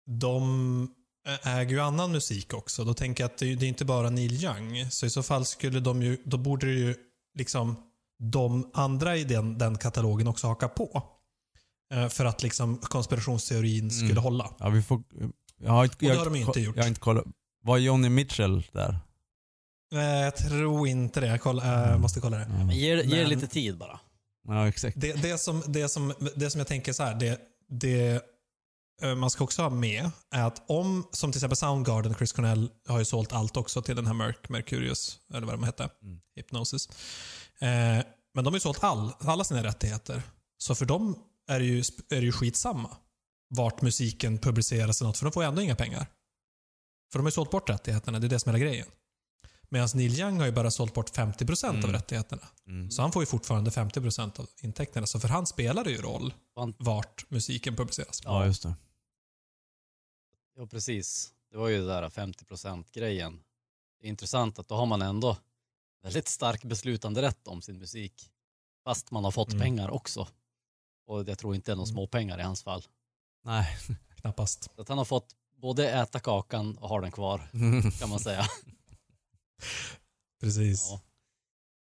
[0.07, 0.95] De
[1.43, 2.85] äger ju annan musik också.
[2.85, 4.91] Då tänker jag att det, är inte bara Neil Young.
[4.91, 6.95] Så i så fall skulle de ju, då borde det ju
[7.39, 7.77] liksom
[8.19, 11.03] de andra i den, den katalogen också haka på.
[12.11, 14.23] För att liksom konspirationsteorin skulle Mm.
[14.23, 14.51] hålla.
[14.59, 15.03] Ja, vi får,
[15.63, 16.77] jag har inte, det jag, har de inte gjort.
[16.77, 17.25] Jag har inte kollat.
[17.63, 18.99] Var Johnny Mitchell där?
[19.95, 21.27] Eh, jag tror inte det.
[21.27, 22.47] Jag kolla, eh, måste kolla det.
[22.61, 24.01] Ja, Ge, ge det Men- lite tid bara.
[24.49, 25.01] ja exakt.
[25.01, 28.23] Det, det, som, det, som, det som jag tänker så här, det, det
[29.17, 32.99] man ska också ha med är att om, som till exempel Soundgarden, Chris Cornell har
[32.99, 36.21] ju sålt allt också till den här Merc, Mercurius, eller vad de hette, Mm.
[36.37, 36.89] Hypnosis.
[37.59, 37.69] Eh,
[38.35, 40.23] men de har ju sålt all, alla sina rättigheter.
[40.59, 41.19] Så för dem
[41.51, 41.79] är det, ju,
[42.11, 42.97] är det ju skitsamma
[43.49, 46.07] vart musiken publiceras eller något, för de får ju ändå inga pengar.
[47.13, 48.87] För de har ju sålt bort rättigheterna, det är det som är hela grejen.
[49.73, 51.93] Medan Neil Young har ju bara sålt bort 50% av Mm.
[51.93, 52.43] rättigheterna.
[52.67, 52.91] Mm.
[52.91, 55.07] Så han får ju fortfarande 50% av intäkterna.
[55.07, 56.35] Så för han spelar det ju roll
[56.79, 58.21] vart musiken publiceras.
[58.25, 58.75] Ja, just det.
[60.61, 61.35] Ja, precis.
[61.51, 63.43] Det var ju det där 50% grejen.
[64.01, 65.37] Det är intressant att då har man ändå
[66.03, 68.31] väldigt stark beslutande rätt om sin musik.
[68.85, 69.61] Fast man har fått Mm.
[69.61, 70.29] pengar också.
[71.07, 71.95] Och jag tror inte det är några Mm.
[71.95, 72.83] små pengar i hans fall.
[73.45, 73.79] Nej.
[74.17, 74.71] Knappast.
[74.75, 77.49] Så att han har fått både äta kakan och ha den kvar,
[77.99, 78.47] kan man säga.
[80.41, 80.87] Precis.
[80.91, 81.01] Ja.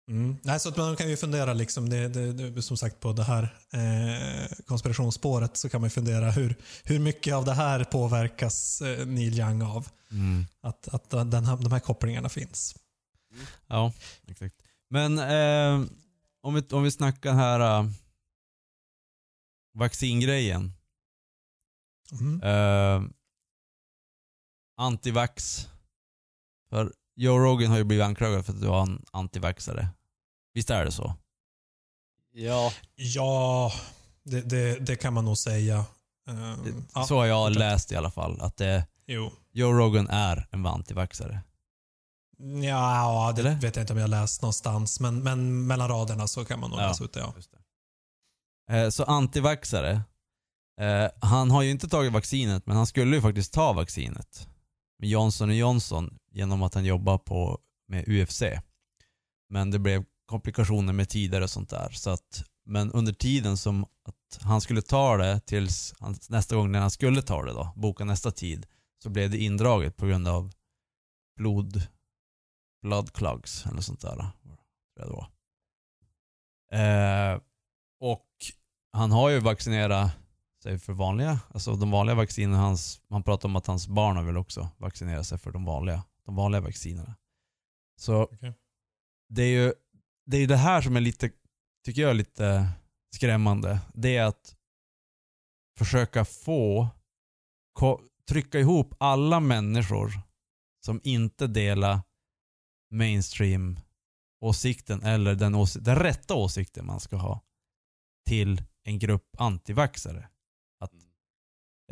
[0.08, 0.38] Mm.
[0.44, 3.44] Nej, så att man kan ju fundera, liksom, det, det, som sagt på det här
[3.74, 9.40] eh, konspirationsspåret, så kan man fundera hur, hur mycket av det här påverkas eh, Neil
[9.40, 9.88] Young av?
[10.12, 10.46] Mm.
[10.62, 12.76] Att, att den här, de här kopplingarna finns.
[13.68, 13.94] Ja,
[14.28, 14.56] exakt.
[14.90, 15.88] Men eh,
[16.42, 17.90] om, vi, om vi snackar här uh,
[19.74, 20.74] vaccingrejen.
[22.12, 22.44] Mm.
[22.44, 23.10] Uh,
[24.78, 25.68] antivax.
[26.70, 29.88] För Joe Rogan har ju blivit anklagad för att vara en antivaxare.
[30.54, 31.16] Visst är det så?
[32.34, 33.72] Ja, Ja,
[34.24, 35.86] det, det, det kan man nog säga.
[36.28, 37.60] Um, ja, så har jag fortsätt.
[37.60, 38.42] läst i alla fall.
[38.42, 39.32] Att det, Jo.
[39.52, 41.42] Joe Rogan är en antivaxare.
[42.64, 43.56] Ja, det Eller?
[43.56, 45.00] vet jag inte om jag läst någonstans.
[45.00, 46.88] Men, men mellan raderna så kan man nog Ja.
[46.88, 47.20] läsa ut det.
[47.20, 47.34] Ja.
[47.36, 48.78] Just det.
[48.78, 50.02] Eh, så antivaxare.
[50.82, 54.48] Eh, han har ju inte tagit vaccinet, men han skulle ju faktiskt ta vaccinet.
[55.04, 58.44] Med Johnson Johnson genom att han jobbade på, med UFC.
[59.50, 61.90] Men det blev komplikationer med tider och sånt där.
[61.90, 66.72] Så att, men under tiden som att han skulle ta det tills han, nästa gång
[66.72, 68.66] när han skulle ta det då, boka nästa tid,
[69.04, 70.52] så blev det indraget på grund av
[71.38, 71.82] blod,
[72.82, 74.28] blood clogs eller sånt där.
[74.96, 75.28] Det var.
[76.72, 77.40] Eh,
[78.00, 78.28] och
[78.94, 80.12] han har ju vaccinerat
[80.64, 82.58] sig för vanliga, alltså de vanliga vaccinerna.
[82.58, 86.04] Hans, han pratar om att hans barn har väl också vaccinerat sig för de vanliga,
[86.26, 87.16] de vanliga vaccinerna.
[88.00, 88.54] Så Okej.
[89.30, 89.74] det är ju
[90.26, 91.32] det, är det här som är lite,
[91.86, 92.70] tycker jag lite
[93.16, 93.80] skrämmande.
[93.94, 94.56] Det är att
[95.78, 96.88] försöka få,
[98.30, 100.12] trycka ihop alla människor
[100.86, 102.02] som inte delar
[102.92, 103.80] mainstream
[104.42, 107.42] åsikten eller den, ås den rätta åsikten man ska ha
[108.28, 110.30] till en grupp antivaxare.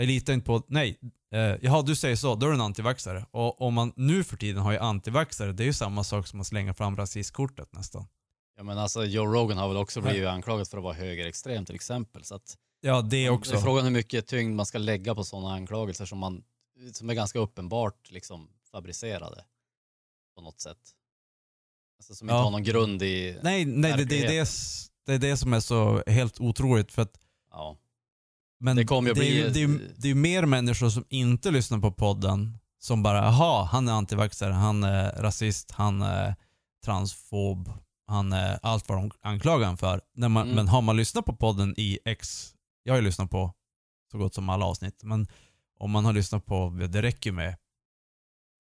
[0.02, 1.00] Jag litar inte på, nej,
[1.34, 3.26] eh, jaha du säger så, då är du en antivaxare.
[3.32, 6.42] Och om man nu för tiden har ju antivaxare, det är ju samma sak som
[6.42, 8.08] att slänga fram rasistkortet nästan.
[8.58, 11.76] ja men alltså Joe Rogan har väl också blivit anklagad för att vara högerextrem till
[11.76, 12.24] exempel.
[12.24, 13.56] Så att Ja, det Det också.
[13.56, 16.44] är frågan hur mycket tyngd man ska lägga på sådana anklagelser som, man,
[16.94, 19.44] som är ganska uppenbart liksom fabricerade
[20.36, 20.78] på något sätt.
[22.00, 22.44] Alltså som inte Ja.
[22.44, 23.40] har någon grund i...
[23.44, 24.50] Nej, nej det, det, är det,
[25.06, 26.92] det är det som är så helt otroligt.
[26.92, 27.20] För att,
[27.52, 27.78] Ja.
[28.62, 31.06] Men Det kommer ju det, är, bli- ju- det, är, det är mer människor som
[31.10, 36.36] inte lyssnar på podden som bara, jaha, han är antivaxxare, han är rasist, han är
[36.86, 37.72] transfob,
[38.08, 40.02] han är allt vad de anklagar honom för.
[40.18, 40.56] Man, Mm.
[40.56, 43.54] Men har man lyssnat på podden i X, jag har ju lyssnat på
[44.12, 45.28] så gott som alla avsnitt, men
[45.80, 47.56] om man har lyssnat på, det räcker ju med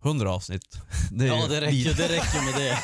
[0.04, 0.78] 100 avsnitt.
[1.12, 2.80] Det är Ja, det räcker, det räcker med det.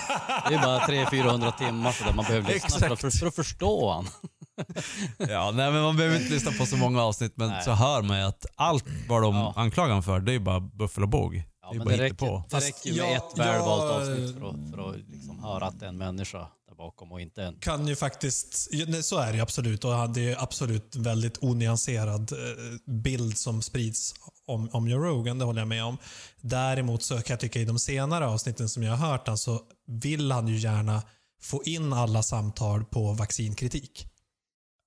[0.49, 3.91] Det är bara 300-400 timmar så där man behöver lyssna för att, för, att förstå
[3.91, 4.08] han.
[5.17, 7.63] Ja, nej, men man behöver inte lyssna på så många avsnitt, men Nej.
[7.63, 9.53] så hör man ju att allt vad de Ja.
[9.55, 11.43] anklagar honom för, det är ju bara buffel och båg.
[11.61, 13.83] Ja, det är men bara det räcker, det Fast räcker ju med jag- ett välvalt
[13.83, 16.37] jag- avsnitt för att, för att liksom höra att det är en människa
[16.69, 17.55] där bakom och inte en...
[17.59, 22.31] kan ju faktiskt, ja, nej, så är det absolut och det är absolut väldigt onyanserad
[22.31, 24.13] eh, bild som sprids
[24.47, 25.97] om, om Joe Rogan, det håller jag med om.
[26.41, 30.31] Däremot så kan jag tycka i de senare avsnitten som jag har hört så vill
[30.31, 31.01] han ju gärna
[31.41, 34.07] få in alla samtal på vaccinkritik.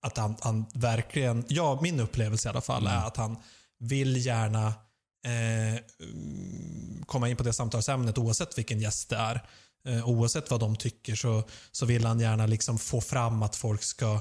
[0.02, 3.36] Att han, han verkligen, ja min upplevelse i alla fall är att han
[3.78, 4.66] vill gärna
[5.26, 9.40] eh, mm, komma in på det samtalsämnet oavsett vilken gäst det är.
[9.88, 13.82] Eh, oavsett vad de tycker så, så vill han gärna liksom få fram att folk
[13.82, 14.14] ska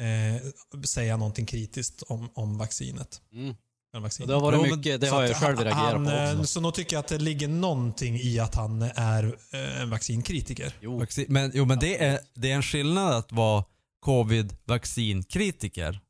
[0.00, 0.42] eh,
[0.84, 3.20] säga någonting kritiskt om, om vaccinet.
[3.32, 3.54] Mm.
[4.02, 4.28] Vaccinet.
[4.28, 6.46] det har varit mycket, det har att jag själv han- reagerat han, på eh, också.
[6.46, 10.72] Så nog tycker jag att det ligger någonting i att han är eh, en vaccinkritiker.
[10.80, 13.64] Jo, Vaccin, men, jo, men det, är, det är en skillnad att vara
[14.04, 16.00] covid-vaccinkritiker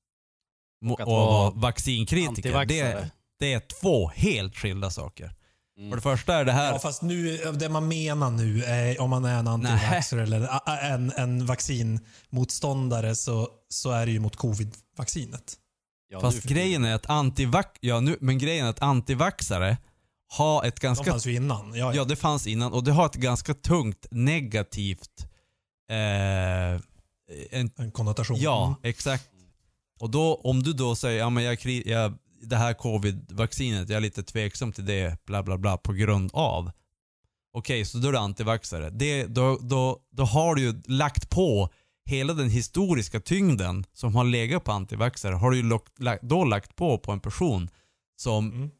[0.84, 2.64] Och och, vara vaccinkritiker.
[2.64, 5.32] Det, det är två helt skilda saker.
[5.78, 5.90] Mm.
[5.90, 6.72] För det första är det här...
[6.72, 10.48] Ja, fast nu, det man menar nu, är, om man är en antivaxxer eller
[10.82, 15.56] en, en vaccinmotståndare så, så är det ju mot covid-vaccinet.
[16.08, 17.70] ja, fast grejen är att antivax...
[17.80, 19.76] Ja, nu, men grejen är att antivaxare
[20.28, 21.10] har ett De ganska...
[21.10, 21.74] fanns ju innan.
[21.74, 21.94] Ja, ja.
[21.94, 25.26] Ja, det fanns innan och det har ett ganska tungt negativt...
[25.90, 26.80] Eh,
[27.50, 28.36] en, En konnotation.
[28.40, 28.90] ja, Mm.
[28.90, 29.30] exakt.
[30.00, 34.00] Och då, om du då säger, ja men jag, jag det här covid-vaccinet, jag är
[34.00, 36.70] lite tveksam till det, bla bla bla, på grund av.
[37.52, 38.90] Okej, så då är du antivaxare.
[38.90, 41.68] Det, då, då, då har du ju lagt på
[42.06, 45.78] hela den historiska tyngden som har legat på antivaxare, har du ju
[46.22, 47.70] då lagt på på en person
[48.16, 48.70] som Mm.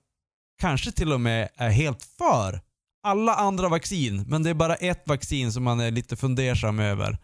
[0.61, 2.61] kanske till och med är helt för
[3.03, 7.19] alla andra vaccin, men det är bara ett vaccin som man är lite fundersam över.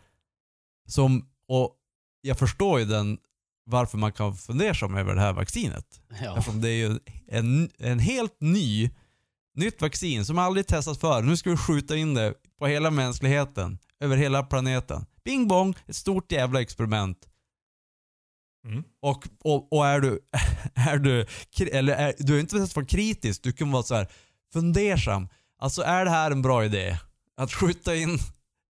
[0.90, 1.76] Som, och
[2.20, 3.18] jag förstår ju den,
[3.64, 6.00] varför man kan vara fundersam över det här vaccinet.
[6.22, 6.38] Ja.
[6.38, 6.98] Eftersom det är ju
[7.28, 8.90] en, en helt ny,
[9.54, 11.22] nytt vaccin som aldrig testats förr.
[11.22, 15.06] Nu ska vi skjuta in det på hela mänskligheten, över hela planeten.
[15.24, 17.26] Bing bong, ett stort jävla experiment.
[18.64, 18.84] Mm.
[19.02, 20.20] Och, och, och är du,
[20.74, 21.26] är du,
[21.72, 24.08] eller är, du är inte ens vara kritisk, du kan vara så här
[24.52, 25.28] fundersam.
[25.58, 26.98] Alltså är det här en bra idé?
[27.36, 28.18] Att skjuta in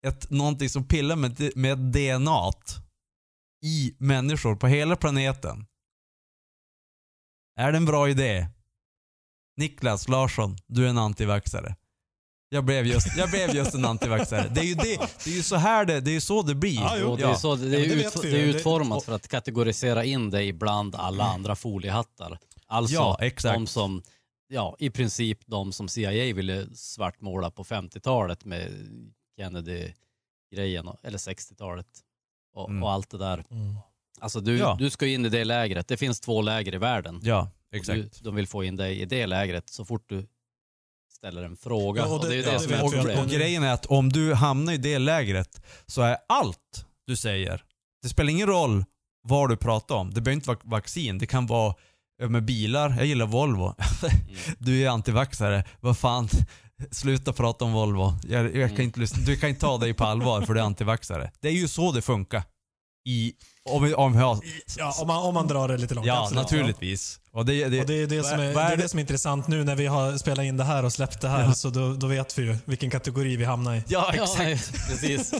[0.06, 2.52] ett, någonting som pillar med, med DNA
[3.64, 5.66] i människor på hela planeten.
[7.56, 8.46] Är det en bra idé?
[9.56, 11.76] Niklas Larsson, du är en antivaxare.
[12.48, 14.48] Jag blev just, jag blev just en antivaxare.
[14.54, 16.54] Det är ju, det, det är ju så här det, det är ju så det
[16.54, 16.74] blir.
[16.74, 17.10] Ja, jo.
[17.10, 20.04] Och det är, så, det, Ja, är men det ut, är utformat för att kategorisera
[20.04, 22.38] in dig bland alla andra foliehattar.
[22.66, 23.54] Alltså Ja, exakt.
[23.54, 24.02] de som,
[24.48, 28.70] ja i princip de som CIA ville svartmåla på 50-talet med
[29.40, 31.86] Kennedy-grejen, eller 60-talet
[32.54, 32.82] och, Mm.
[32.82, 33.44] och allt det där.
[33.50, 33.76] Mm.
[34.20, 34.76] Alltså du, Ja.
[34.78, 35.88] du ska in i det lägret.
[35.88, 37.20] Det finns två läger i världen.
[37.22, 37.96] Ja, exakt.
[37.98, 40.26] Du, de vill få in dig i det lägret så fort du
[41.12, 42.02] ställer en fråga.
[42.02, 43.30] Ja, och och, det- det, är ju ja, det det som är vet och, och
[43.30, 47.64] grejen är att om du hamnar i det lägret så är allt du säger,
[48.02, 48.84] det spelar ingen roll
[49.22, 50.14] vad du pratar om.
[50.14, 51.74] Det behöver inte vara vaccin, det kan vara
[52.28, 52.94] med bilar.
[52.96, 53.74] Jag gillar Volvo.
[54.58, 55.64] Du är antivaxare.
[55.80, 56.28] Vad fan,
[56.90, 58.14] sluta prata om Volvo.
[58.28, 58.80] Jag, jag kan Mm.
[58.80, 59.22] inte lyssna.
[59.26, 61.30] Du kan inte ta dig på allvar för du är antivaxare.
[61.40, 62.42] Det är ju så det funkar.
[63.08, 63.32] I,
[63.64, 64.38] om, om har,
[64.78, 66.06] Ja, om man, om man drar det lite långt.
[66.06, 66.42] ja, absolut.
[66.42, 67.20] naturligtvis.
[67.32, 69.00] Och det, det, Och det är det, som är, det är det- det som är
[69.00, 71.52] intressant nu när vi har spelat in det här och släppt det här.
[71.52, 73.82] Så då, då vet vi ju vilken kategori vi hamnar i.
[73.88, 74.38] ja, Ja, exakt.
[74.38, 74.56] nej,
[74.88, 75.32] precis.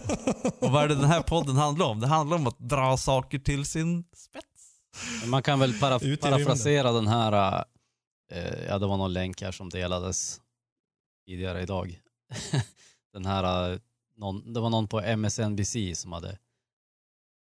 [0.61, 2.01] Och vad är det den här podden handlar om?
[2.01, 5.27] Det handlar om att dra saker till sin spets.
[5.27, 7.65] Man kan väl para, parafrasera den här,
[8.33, 10.37] eh, ja det var någon länk här som delades
[11.31, 12.01] tidigare idag.
[13.13, 13.79] den här, eh,
[14.17, 16.39] någon, det var någon på MSNBC som hade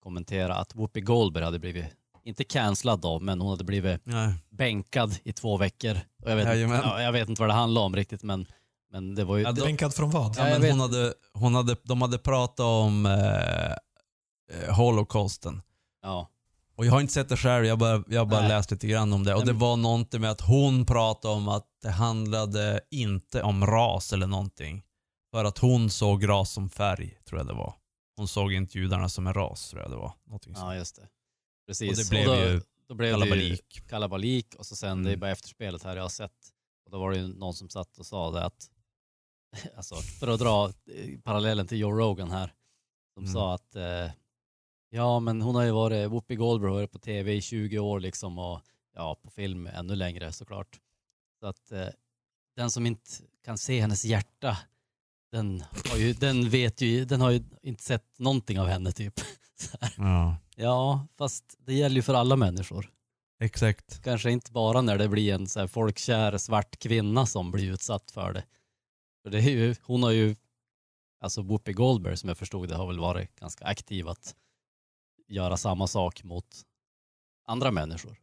[0.03, 1.87] kommenterat att Whoopi Goldberg hade blivit,
[2.25, 4.35] inte cancellad då, men hon hade blivit Nej.
[4.51, 5.97] bänkad i två veckor.
[6.23, 6.81] Och jag, vet, Jajamän.
[6.85, 8.47] ja, jag vet inte vad det handlade om riktigt men,
[8.93, 9.43] men det var ju...
[9.43, 10.37] Ja, då- Bänkad från vad?
[10.39, 13.73] Ja, men hon hade, hon hade, de hade pratat om eh,
[14.53, 15.63] eh, Holocausten.
[16.03, 16.29] ja,
[16.79, 18.49] Och jag har inte sett det själv, jag bara, jag bara Nej.
[18.49, 19.35] läst lite grann om det.
[19.35, 23.43] Och Nej, det men- var någonting med att hon pratade om att det handlade inte
[23.43, 24.85] om ras eller någonting.
[25.31, 27.75] För att hon såg ras som färg, tror jag det var.
[28.17, 30.13] Hon såg inte judarna som en ras, tror jag det var.
[30.27, 31.09] Någonting ja just det.
[31.67, 31.91] Precis.
[31.91, 33.83] och det blev då, ju då blev det ju kalabalik.
[33.89, 35.21] kalabalik och så sen, det är Mm.
[35.21, 36.33] bara efterspelet här jag har sett.
[36.85, 38.71] Och då var det ju någon som satt och sa det att,
[39.77, 42.53] alltså för att dra eh, parallellen till Joe Rogan här,
[43.15, 43.33] som Mm.
[43.35, 44.11] sa att eh,
[44.91, 48.61] ja men hon har ju varit, Whoopi Goldberg på tv i 20 år liksom och
[48.95, 50.81] ja på film ännu längre såklart.
[51.41, 51.89] Så att eh,
[52.57, 53.11] den som inte
[53.45, 54.59] kan se hennes hjärta,
[55.33, 59.15] den, har ju, den vet ju, den har ju inte sett någonting av henne typ.
[59.97, 62.91] Ja, Ja, fast det gäller ju för alla människor.
[63.41, 64.03] exakt.
[64.03, 68.11] Kanske inte bara när det blir en så här folkkär svart kvinna som blir utsatt
[68.11, 68.45] för det.
[69.23, 70.37] För det är ju, hon har ju,
[71.21, 74.35] alltså Whoopi Goldberg som jag förstod det har väl varit ganska aktiv att
[75.29, 76.47] göra samma sak mot
[77.47, 78.17] andra människor.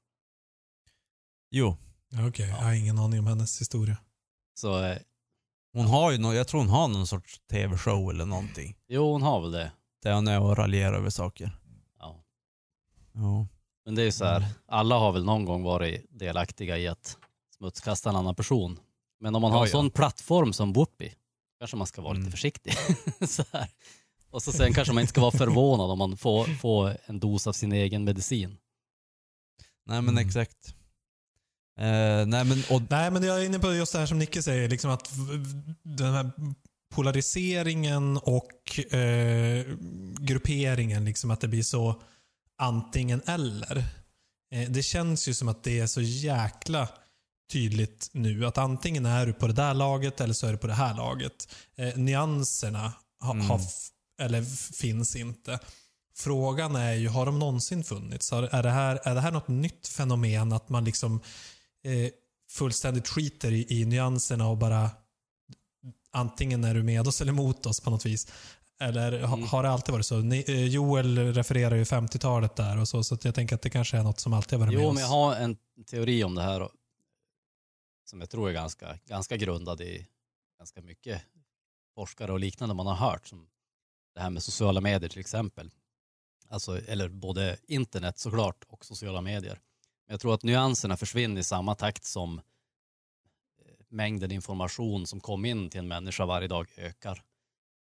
[1.52, 1.78] Jo,
[2.10, 3.98] Ja, Okej, jag har ingen aning om hennes historia.
[4.54, 4.98] Så eh,
[5.74, 8.76] hon har ju nå- jag tror hon har någon sorts tv-show eller någonting.
[8.88, 9.72] jo, hon har väl det.
[10.04, 11.52] Där hon är och raljerar över saker.
[12.00, 12.24] Ja.
[13.14, 13.48] Ja.
[13.86, 17.18] Men det är ju så här, alla har väl någon gång varit delaktiga i att
[17.58, 18.80] smutskasta en annan person.
[19.20, 19.72] Men om man har Ja, en ja.
[19.72, 21.14] sån plattform som Whoopi,
[21.60, 22.32] kanske man ska vara lite Mm.
[22.32, 22.74] försiktig.
[23.28, 23.70] så här.
[24.36, 27.48] Och så sen kanske man inte ska vara förvånad om man får, får en dos
[27.48, 28.58] av sin egen medicin.
[29.88, 30.28] Nej men Mm.
[30.28, 30.76] exakt.
[31.80, 34.44] Eh, nej men och, Nej, men jag är inne på just det här som Nicke
[34.44, 35.10] säger, liksom att
[35.84, 36.32] den här
[36.94, 39.66] polariseringen och eh,
[40.20, 42.02] grupperingen, liksom att det blir så
[42.58, 43.78] antingen eller.
[44.52, 46.88] Eh, det känns ju som att det är så jäkla
[47.52, 50.68] tydligt nu att antingen är du på det där laget eller så är du på
[50.68, 51.56] det här laget.
[51.76, 53.46] Eh, nyanserna ha, Mm.
[53.50, 53.60] har
[54.20, 54.42] eller
[54.74, 55.60] finns inte.
[56.18, 58.32] Frågan är ju, har de någonsin funnits?
[58.34, 61.22] Är, det här, är det här något nytt fenomen att man liksom
[61.84, 62.10] eh,
[62.50, 64.90] fullständigt skiter i, i nyanserna och bara
[66.12, 68.28] antingen är du med oss eller mot oss på något vis.
[68.80, 69.44] Eller Mm.
[69.44, 70.18] har det alltid varit så?
[70.18, 73.98] Ni, eh, Joel refererar ju 50-talet där och så, så jag tänker att det kanske
[73.98, 74.94] är något som alltid har varit med Jo, oss.
[74.94, 76.70] men jag har en teori om det här
[78.06, 80.08] som jag tror är ganska, ganska grundad i
[80.60, 81.22] ganska mycket
[81.96, 83.28] forskare och liknande man har hört.
[83.28, 83.48] Som
[84.16, 85.72] det här med sociala medier till exempel.
[86.48, 89.60] Alltså, eller både internet såklart och sociala medier.
[90.06, 92.44] Men jag tror att nyanserna försvinner i samma takt som eh,
[93.90, 97.24] mängden information som kommer in till en människa varje dag ökar.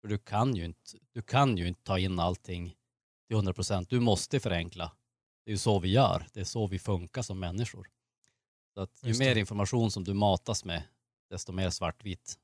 [0.00, 0.80] För du kan ju inte,
[1.12, 2.76] du kan ju inte ta in allting
[3.26, 3.90] till 100 procent.
[3.90, 4.92] Du måste förenkla.
[5.44, 6.26] Det är ju så vi gör.
[6.32, 7.90] Det är så vi funkar som människor.
[8.74, 10.82] Så att ju mer information som du matas med,
[11.30, 12.38] desto mer svartvitt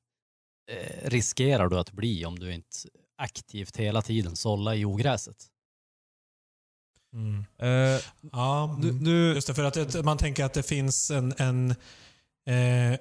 [0.67, 2.77] eh, riskerar du att bli om du inte
[3.23, 5.37] aktivt hela tiden sållar i ogräset.
[7.13, 7.45] Mm.
[7.59, 8.01] eh,
[8.33, 9.05] Ja, nu, mm.
[9.05, 11.35] nu, Just det, för att det, man tänker att det finns en...
[11.39, 11.71] en
[12.47, 12.99] eh,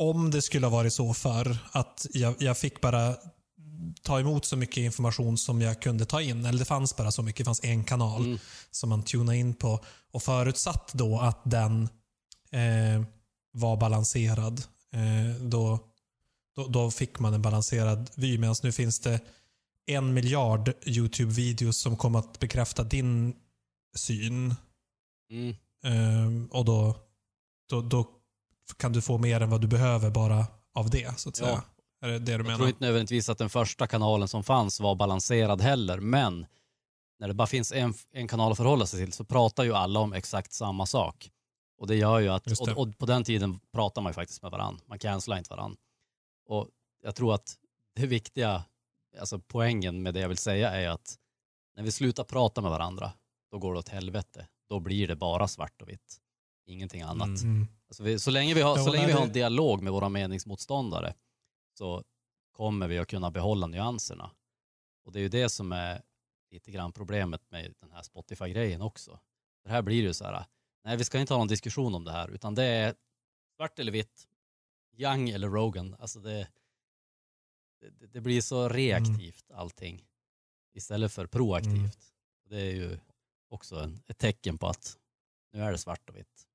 [0.00, 3.16] om det skulle ha varit så förr att jag, jag fick bara
[4.02, 6.46] ta emot så mycket information som jag kunde ta in.
[6.46, 7.38] Eller det fanns bara så mycket.
[7.38, 8.38] Det fanns en kanal Mm.
[8.70, 9.80] som man tunade in på.
[10.10, 11.82] Och förutsatt då att den
[12.50, 13.02] eh,
[13.52, 15.78] var balanserad, eh, då,
[16.58, 18.38] då, då fick man en balanserad vy.
[18.38, 19.20] Medan nu finns det
[19.86, 23.36] en miljard YouTube-videos som kommer att bekräfta din
[23.96, 24.54] syn.
[25.30, 25.56] Mm.
[25.84, 26.96] Ehm, och då,
[27.70, 28.06] då, då
[28.76, 31.46] kan du få mer än vad du behöver bara av det, så att Ja.
[31.46, 31.62] säga.
[32.02, 32.56] Är det det du Jag menar?
[32.56, 36.46] tror inte nödvändigtvis att den första kanalen som fanns var balanserad heller, men
[37.20, 40.00] när det bara finns en, en kanal att förhålla sig till så pratar ju alla
[40.00, 41.30] om exakt samma sak.
[41.80, 44.50] Och det gör ju att, och, och på den tiden pratar man ju faktiskt med
[44.50, 44.82] varandra.
[44.88, 45.78] Man cancelar inte varandra.
[46.48, 46.68] Och
[47.02, 47.58] jag tror att
[47.94, 48.64] det viktiga,
[49.18, 51.18] alltså poängen med det jag vill säga är att
[51.76, 53.12] när vi slutar prata med varandra,
[53.50, 54.48] då går det åt helvete.
[54.68, 56.20] Då blir det bara svart och vitt.
[56.66, 57.26] Ingenting annat.
[57.42, 57.54] Mm.
[57.56, 57.66] Mm.
[57.88, 60.08] Alltså vi, så länge vi har, så länge vi har det- en dialog med våra
[60.08, 61.14] meningsmotståndare
[61.78, 62.04] så
[62.52, 64.30] kommer vi att kunna behålla nyanserna.
[65.04, 66.02] Och det är ju det som är
[66.50, 69.20] lite grann problemet med den här Spotify-grejen också.
[69.62, 70.44] För här blir det ju så här,
[70.84, 72.94] nej vi ska inte ha någon diskussion om det här, utan det är
[73.56, 74.26] svart eller vitt,
[74.98, 75.96] Young eller Rogan.
[75.98, 76.48] Alltså det,
[77.80, 80.04] det, det blir så reaktivt allting
[80.74, 81.74] istället för proaktivt.
[81.74, 81.90] Mm.
[82.48, 82.98] Det är ju
[83.48, 84.96] också en, ett tecken på att
[85.52, 86.46] nu är det svart och vitt.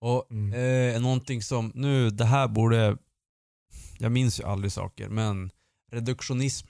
[0.00, 0.94] och Mm.
[0.94, 2.98] eh, någonting som, nu det här borde,
[3.98, 5.50] jag minns ju aldrig saker, men
[5.90, 6.66] reduktionism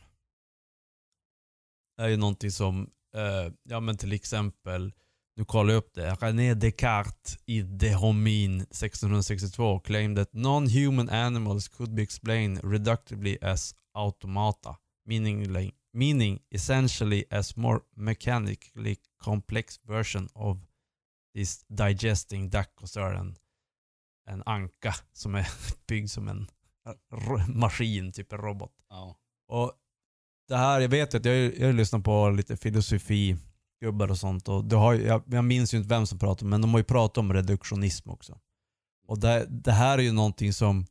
[1.96, 4.92] är ju någonting som, eh, ja men till exempel,
[5.38, 11.68] nu kollar jag upp det, René Descartes i De Homin 1662 claimed that non-human animals
[11.68, 14.76] could be explained reductively as automata,
[15.06, 20.58] meaning, meaning essentially as more mechanically complex version of
[21.34, 23.36] this digesting det en,
[24.30, 25.48] en anka som är
[25.88, 26.46] byggd som en
[27.48, 28.72] maskin, typ en robot.
[28.88, 29.16] Ja.
[29.48, 29.72] Och
[30.48, 32.56] det här, jag vet att jag, jag har lyssnat på lite
[33.78, 36.60] filosofi-gubbar och sånt och det har, jag, jag minns ju inte vem som pratade men
[36.60, 38.38] de har ju pratat om reduktionism också.
[39.06, 40.86] Och det, det här är ju någonting som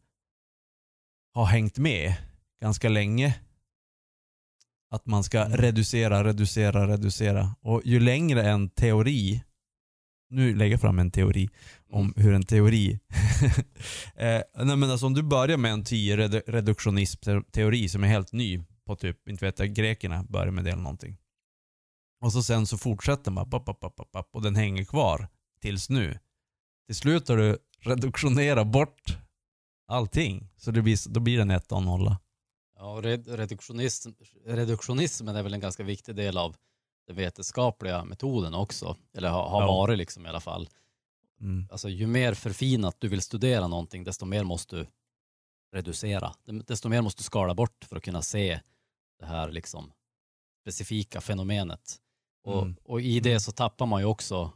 [1.34, 2.16] har hängt med
[2.62, 3.40] ganska länge.
[4.90, 5.58] Att man ska Mm.
[5.58, 7.56] reducera, reducera, reducera.
[7.62, 9.44] Och ju längre en teori
[10.30, 11.50] nu lägger jag fram en teori
[11.90, 13.00] om hur en teori...
[14.16, 16.18] eh, nej men alltså om du börjar med en 10
[16.48, 20.84] reduktionism-teori som är helt ny på typ, inte vet jag, grekerna börjar med det eller
[20.84, 21.18] någonting.
[22.20, 25.28] Och så sen så fortsätter man, pop, pop, pop, pop, och den hänger kvar
[25.62, 26.20] tills nu.
[26.86, 29.18] Till slut har du reduktionerat bort
[29.88, 30.50] allting.
[30.58, 32.20] Så det blir, då blir den ett och nolla.
[32.76, 34.12] Ja, och red, reduktionism,
[34.46, 36.56] reduktionismen är väl en ganska viktig del av
[37.08, 38.98] den vetenskapliga metoden också.
[39.14, 39.68] Eller har, har Ja.
[39.68, 40.70] varit liksom i alla fall.
[41.42, 41.68] Mm.
[41.72, 44.88] Alltså ju mer förfinat du vill studera någonting, desto mer måste du
[45.74, 46.34] reducera.
[46.46, 48.60] Desto mer måste du skala bort för att kunna se
[49.20, 49.92] det här liksom
[50.62, 51.96] specifika fenomenet.
[52.48, 52.76] Och, Mm.
[52.84, 54.52] och i det så tappar man ju också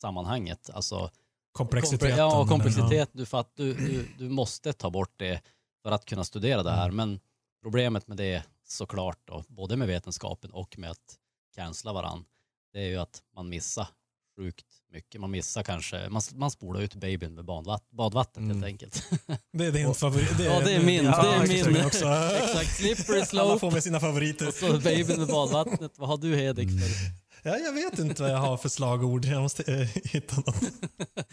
[0.00, 0.70] sammanhanget.
[0.74, 1.10] Alltså
[1.52, 2.18] Komplexiteten.
[2.18, 3.10] Ja, komplexitet.
[3.12, 5.42] Du, fatt, du, du, du måste ta bort det
[5.82, 6.84] för att kunna studera det här.
[6.88, 6.96] Mm.
[6.96, 7.20] Men
[7.62, 11.18] problemet med det såklart, då, både med vetenskapen och med att
[11.54, 12.24] cancella varann,
[12.72, 13.86] det är ju att man missar
[14.36, 15.20] sjukt mycket.
[15.20, 18.56] Man missar kanske, man, man spolar ut babyn med badvatt, badvattnet Mm.
[18.56, 19.04] helt enkelt.
[19.52, 20.40] Det är din favorit.
[20.40, 21.04] Ja, det är min.
[21.04, 21.86] Ja, det är min.
[21.86, 22.06] Också.
[22.44, 23.58] Exakt, slippery Alla slope.
[23.58, 24.48] får med sina favoriter.
[24.48, 25.92] Och så babyn med badvattnet.
[25.98, 26.88] Vad har du Hedik för?
[27.50, 29.24] Ja, jag vet inte vad jag har för slagord.
[29.24, 30.62] Jag måste eh, hitta något.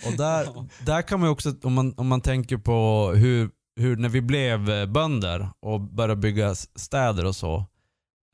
[0.05, 3.49] Och där, där kan man ju också, om man, om man tänker på hur,
[3.79, 7.55] hur när vi blev eh, bönder och började bygga städer och så,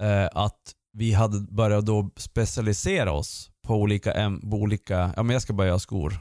[0.02, 5.42] eh, att vi hade börjat då specialisera oss på olika, på olika ja men jag
[5.42, 6.14] ska bara göra skor.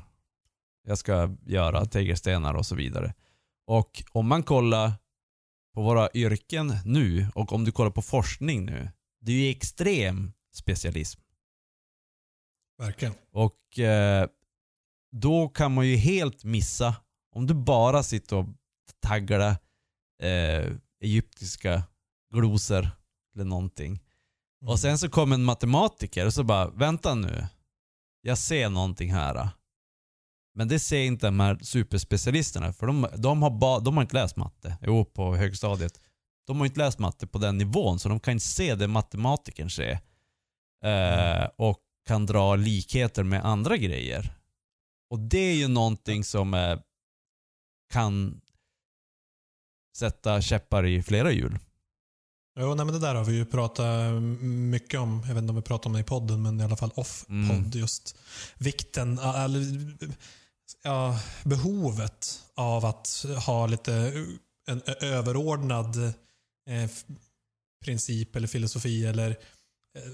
[0.86, 3.14] Jag ska göra tegelstenar och så vidare.
[3.66, 4.92] Och om man kollar
[5.74, 10.32] på våra yrken nu och om du kollar på forskning nu, det är ju extrem
[10.54, 11.20] specialism.
[12.78, 13.14] Verkligen.
[13.32, 14.28] Och eh,
[15.12, 16.96] då kan man ju helt missa,
[17.34, 18.46] om du bara sitter och
[19.00, 19.56] taggar
[20.22, 21.82] eh, egyptiska
[22.34, 22.88] glosor
[23.34, 24.00] eller någonting.
[24.60, 27.46] Och sen så kommer en matematiker och så bara, vänta nu.
[28.20, 29.48] Jag ser någonting här.
[30.54, 34.14] Men det ser inte de här superspecialisterna för de, de, har, ba, de har inte
[34.14, 34.78] läst matte.
[34.82, 36.00] Jo, på högstadiet.
[36.46, 39.70] De har inte läst matte på den nivån så de kan inte se det matematikern
[39.70, 39.98] ser.
[40.84, 44.36] Eh, och kan dra likheter med andra grejer.
[45.10, 46.78] Och det är ju någonting som eh,
[47.92, 48.40] kan
[49.96, 51.58] sätta käppar i flera hjul.
[52.58, 55.22] Jo, nej, men det där har vi ju pratat mycket om.
[55.26, 57.56] Jag vet inte om vi pratar om det i podden, men i alla fall off-podd.
[57.56, 57.70] Mm.
[57.70, 58.16] Just
[58.58, 59.96] vikten, eller
[60.82, 64.12] ja, behovet av att ha lite
[64.66, 65.96] en överordnad
[66.70, 66.90] eh,
[67.84, 69.36] princip eller filosofi eller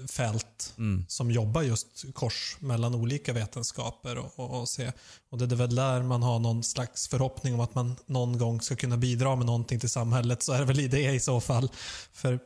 [0.09, 1.05] fält Mm.
[1.07, 4.91] som jobbar just kors mellan olika vetenskaper och, och, och se.
[5.29, 8.61] Och det är väl där man har någon slags förhoppning om att man någon gång
[8.61, 10.43] ska kunna bidra med någonting till samhället.
[10.43, 11.69] Så är det väl i det i så fall.
[12.13, 12.39] För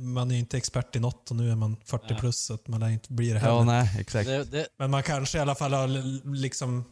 [0.00, 2.20] man är ju inte expert i något och nu är man 40 Nej.
[2.20, 3.54] plus så att man lär inte bli det heller.
[3.54, 4.26] Ja, nej, exakt.
[4.26, 5.88] Det, det, Men man kanske i alla fall har
[6.34, 6.84] liksom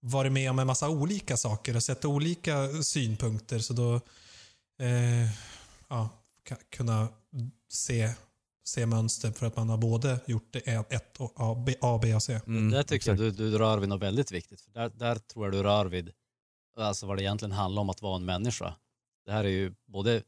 [0.00, 3.58] varit med om en massa olika saker och sett olika synpunkter.
[3.58, 3.94] Så då
[4.80, 5.30] eh,
[5.88, 6.08] ja,
[6.70, 7.08] kunna
[7.72, 8.10] se,
[8.68, 12.14] se mönster för att man har både gjort det ett- och A, B, A, B
[12.14, 12.40] och C.
[12.46, 13.20] Mm, där tycker exakt.
[13.20, 14.60] jag du, du rör vid något väldigt viktigt.
[14.60, 16.10] För där, där tror jag du rör vid
[16.76, 18.74] alltså vad det egentligen handlar om att vara en människa.
[19.24, 20.22] Det här är ju både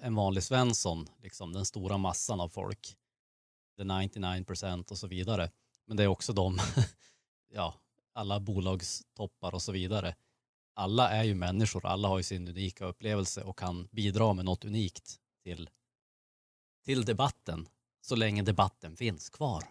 [0.00, 2.96] en vanlig Svensson, liksom den stora massan av folk,
[3.78, 5.50] the 99% och så vidare.
[5.86, 6.58] Men det är också de,
[7.54, 7.74] ja,
[8.14, 10.14] alla bolagstoppar och så vidare.
[10.74, 14.64] Alla är ju människor, alla har ju sin unika upplevelse och kan bidra med något
[14.64, 15.70] unikt till,
[16.84, 17.68] till debatten,
[18.00, 19.64] så länge debatten finns kvar.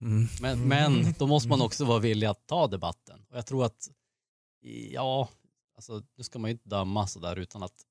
[0.00, 0.26] Mm.
[0.40, 3.26] Men, men då måste man också vara villig att ta debatten.
[3.28, 3.90] Och jag tror att,
[4.90, 5.28] ja,
[5.76, 7.86] alltså nu ska man ju inte döma sådär utan att,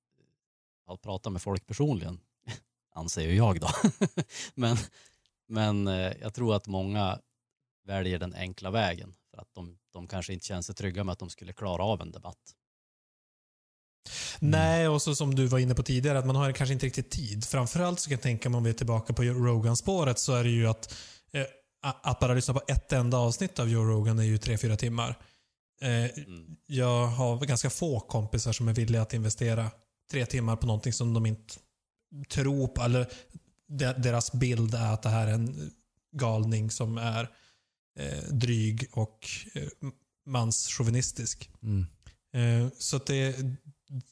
[0.88, 2.20] att prata med folk personligen,
[2.93, 3.68] anser ju jag då.
[4.55, 4.78] men,
[5.47, 7.20] men eh, jag tror att många
[7.84, 11.20] väljer den enkla vägen för att de, de kanske inte känner sig trygga med att
[11.20, 12.55] de skulle klara av en debatt.
[14.39, 17.10] Nej, och så som du var inne på tidigare, att man har kanske inte riktigt
[17.12, 17.45] tid.
[17.45, 20.49] Framförallt så kan jag tänka mig om vi är tillbaka på Rogan-spåret så är det
[20.49, 20.95] ju att
[21.32, 21.43] eh,
[22.03, 25.20] att bara lyssna på ett enda avsnitt av Joe Rogan är ju tre, fyra timmar.
[25.82, 26.56] Eh, Mm.
[26.68, 29.72] jag har ganska få kompisar som är villiga att investera
[30.12, 31.53] tre timmar på någonting som de inte
[32.30, 32.82] tror på.
[32.82, 33.08] Eller
[33.68, 35.72] de- deras bild är att det här är en
[36.16, 37.30] galning som är
[37.99, 39.20] eh, dryg och
[39.53, 39.64] eh,
[40.26, 41.49] manschauvinistisk.
[41.64, 41.86] Mm.
[42.34, 43.36] Eh, så att det,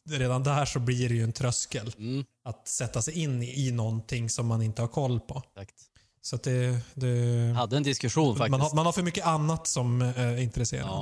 [0.10, 4.30] redan där så blir det ju en tröskel Mm, att sätta sig in i, någonting
[4.30, 5.38] som man inte har koll på.
[5.56, 5.90] exakt.
[6.22, 8.52] Så att det, det Jag hade en diskussion faktiskt.
[8.52, 10.94] man, har, man har för mycket annat som eh, är intresserande.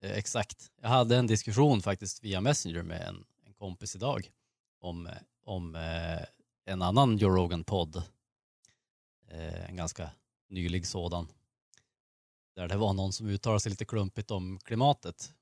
[0.00, 0.70] Ja, eh, exakt.
[0.82, 4.30] Jag hade en diskussion faktiskt via Messenger med en, en kompis idag
[4.80, 5.12] om, eh,
[5.44, 6.20] om eh,
[6.72, 7.96] en annan Joe Rogan-podd.
[9.30, 10.10] Eh, en ganska
[10.50, 11.28] nylig sådan.
[12.56, 15.32] där det var någon som uttalade sig lite klumpigt om klimatet.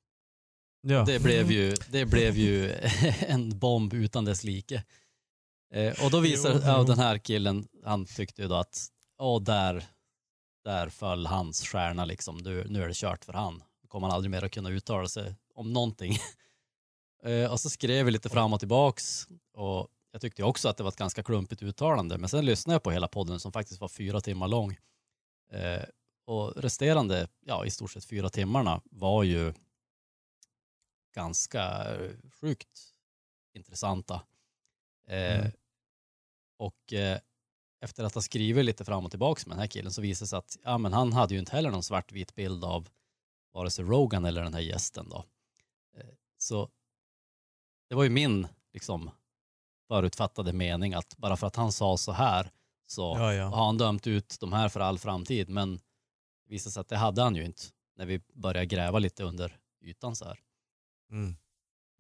[0.86, 1.04] Ja.
[1.04, 2.72] Det blev ju, det blev ju
[3.20, 4.82] en bomb utan dess like.
[5.74, 8.86] Eh, och då visar Jo, ja, den här killen, han tyckte ju då att,
[9.18, 9.84] ja där,
[10.64, 12.38] där föll hans stjärna liksom.
[12.38, 13.54] Nu, nu är det kört för han.
[13.54, 16.16] Nu kommer han aldrig mer att kunna uttala sig om någonting.
[17.24, 20.82] Eh, och så skrev vi lite fram och tillbaks och jag tyckte också att det
[20.82, 22.18] var ett ganska klumpigt uttalande.
[22.18, 24.76] Men sen lyssnade jag på hela podden som faktiskt var fyra timmar lång.
[25.52, 25.82] Eh,
[26.26, 29.52] och resterande, ja i stort sett fyra timmarna var ju
[31.14, 32.10] ganska eh,
[32.40, 32.80] sjukt
[33.54, 34.14] intressanta.
[35.08, 35.52] Eh, Mm.
[36.58, 37.18] Och eh,
[37.80, 40.28] efter att ha skrivit lite fram och tillbaks med den här killen så visade det
[40.28, 42.88] sig att ja, men han hade ju inte heller någon svartvit bild av
[43.52, 45.08] vare sig Rogan eller den här gästen.
[45.08, 45.24] Då.
[45.96, 46.06] Eh,
[46.38, 46.70] så
[47.88, 49.10] det var ju min liksom,
[49.88, 52.50] förutfattade mening att bara för att han sa så här
[52.86, 53.44] så Ja, ja.
[53.46, 55.48] har han dömt ut de här för all framtid.
[55.48, 55.76] Men
[56.46, 57.62] det visade sig att det hade han ju inte
[57.96, 60.40] när vi började gräva lite under ytan så här.
[61.10, 61.34] Mm.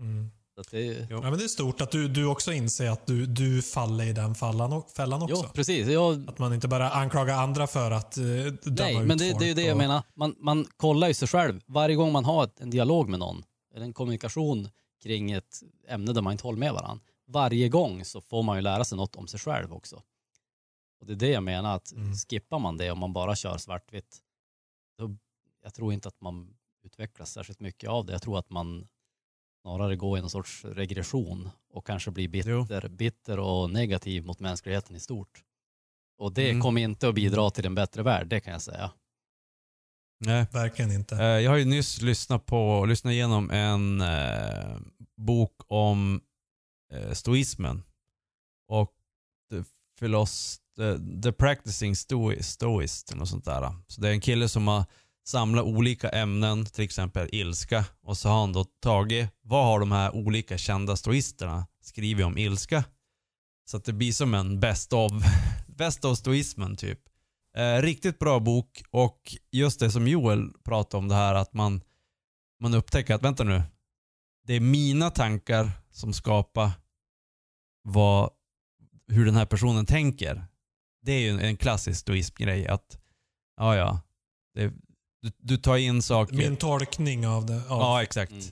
[0.00, 0.30] Mm.
[0.70, 1.06] Det.
[1.10, 4.12] Ja, men det är stort att du, du också inser att du, du faller i
[4.12, 5.42] den fallan, fällan också.
[5.46, 5.88] jo, precis.
[5.88, 9.30] Jag, Att man inte bara anklagar andra för att uh, döma Nej, ut men det,
[9.30, 10.02] folk det är ju det jag och- menar.
[10.14, 11.60] Man, man kollar ju sig själv.
[11.66, 13.42] Varje gång man har ett, en dialog med någon,
[13.74, 14.68] eller en kommunikation
[15.02, 17.04] kring ett ämne där man inte håller med varandra.
[17.26, 20.02] Varje gång så får man ju lära sig något om sig själv också.
[21.00, 22.14] Och det är det jag menar, att Mm.
[22.14, 24.18] skippar man det om man bara kör svartvitt,
[24.98, 25.16] då,
[25.62, 28.12] jag tror inte att man utvecklas särskilt mycket av det.
[28.12, 28.88] Jag tror att man
[29.64, 34.96] snarare går i någon sorts regression och kanske blir bitter, bitter och negativ mot mänskligheten
[34.96, 35.42] i stort.
[36.18, 36.62] Och det Mm.
[36.62, 38.90] kommer inte att bidra till en bättre värld, det kan jag säga.
[40.20, 40.46] Nej.
[40.52, 41.16] Verkligen inte.
[41.16, 44.76] Eh, Jag har ju nyss lyssnat på, lyssnat igenom en eh,
[45.16, 46.20] bok om
[46.92, 47.82] eh, stoismen.
[48.68, 48.92] Och
[49.50, 49.64] the,
[50.00, 53.74] philos, the, the practicing stoi, stoist eller något sånt där.
[53.86, 54.84] Så det är en kille som har
[55.26, 57.84] Samla olika ämnen, till exempel ilska.
[58.02, 62.38] Och så har han då tagit, vad har de här olika kända stoisterna skrivit om
[62.38, 62.84] ilska?
[63.64, 65.12] Så att det blir som en best of,
[65.66, 67.00] best of stoismen typ.
[67.56, 71.80] Eh, riktigt bra bok och just det som Joel pratade om det här att man,
[72.60, 73.62] man upptäcker att vänta nu,
[74.46, 76.70] det är mina tankar som skapar
[77.82, 78.30] vad,
[79.08, 80.44] hur den här personen tänker.
[81.02, 82.98] Det är ju en klassisk stoismgrej att,
[83.56, 84.00] ja ja,
[84.54, 84.72] det,
[85.24, 86.36] du, du tar in saker.
[86.36, 87.54] Min tolkning av det.
[87.54, 87.62] Ja.
[87.68, 88.32] ja exakt.
[88.32, 88.44] Mm.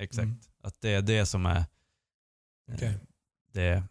[0.00, 0.24] Exakt.
[0.24, 0.38] Mm.
[0.62, 1.64] Att det är det som är, eh,
[2.74, 2.98] Okej.
[3.52, 3.82] det,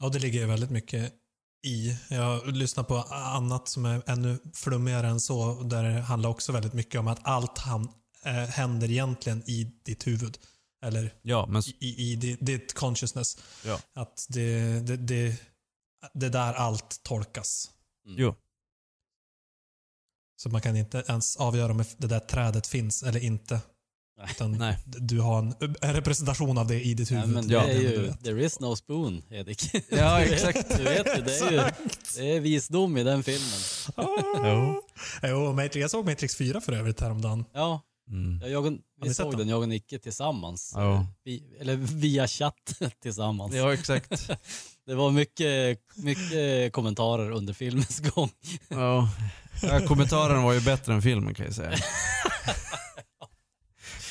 [0.00, 1.12] Ja, det ligger väldigt mycket
[1.66, 1.96] i.
[2.10, 5.62] Jag lyssnar på annat som är ännu flummigare än så.
[5.62, 7.88] Där det handlar också väldigt mycket om att allt han,
[8.24, 10.38] äh, händer egentligen i ditt huvud.
[10.82, 13.38] Eller ja men i, i, i ditt, ditt consciousness.
[13.64, 13.80] Ja.
[13.94, 15.42] Att det, det, det,
[16.14, 17.70] det är där allt tolkas.
[18.06, 18.16] Mm.
[18.18, 18.34] Jo.
[20.42, 23.60] Så man kan inte ens avgöra om det där trädet finns eller inte.
[24.18, 24.28] Nej.
[24.30, 24.78] Utan Nej.
[24.84, 27.34] du har en, en representation av det i ditt Nej, huvud.
[27.34, 27.62] men det Ja.
[27.62, 29.70] är du ju, there is no spoon, Edik.
[29.90, 30.76] Ja, exakt.
[30.76, 31.62] Du vet ju, det är ju
[32.16, 33.60] det är visdom i den filmen.
[34.44, 34.82] Jo.
[35.22, 37.44] Jo, Matrix, jag såg Matrix 4 för övrigt häromdagen.
[37.52, 37.80] Ja,
[38.10, 38.50] mm.
[38.50, 39.38] jag, ni vi såg den?
[39.38, 40.72] den, jag och Nicke tillsammans.
[40.74, 41.06] Ja.
[41.24, 43.54] Vi, eller via chatt tillsammans.
[43.54, 44.30] ja exakt.
[44.90, 48.30] Det var mycket, mycket kommentarer under filmens gång.
[48.68, 49.08] Ja.
[49.62, 51.72] Ja, kommentaren var ju bättre än filmen kan jag säga.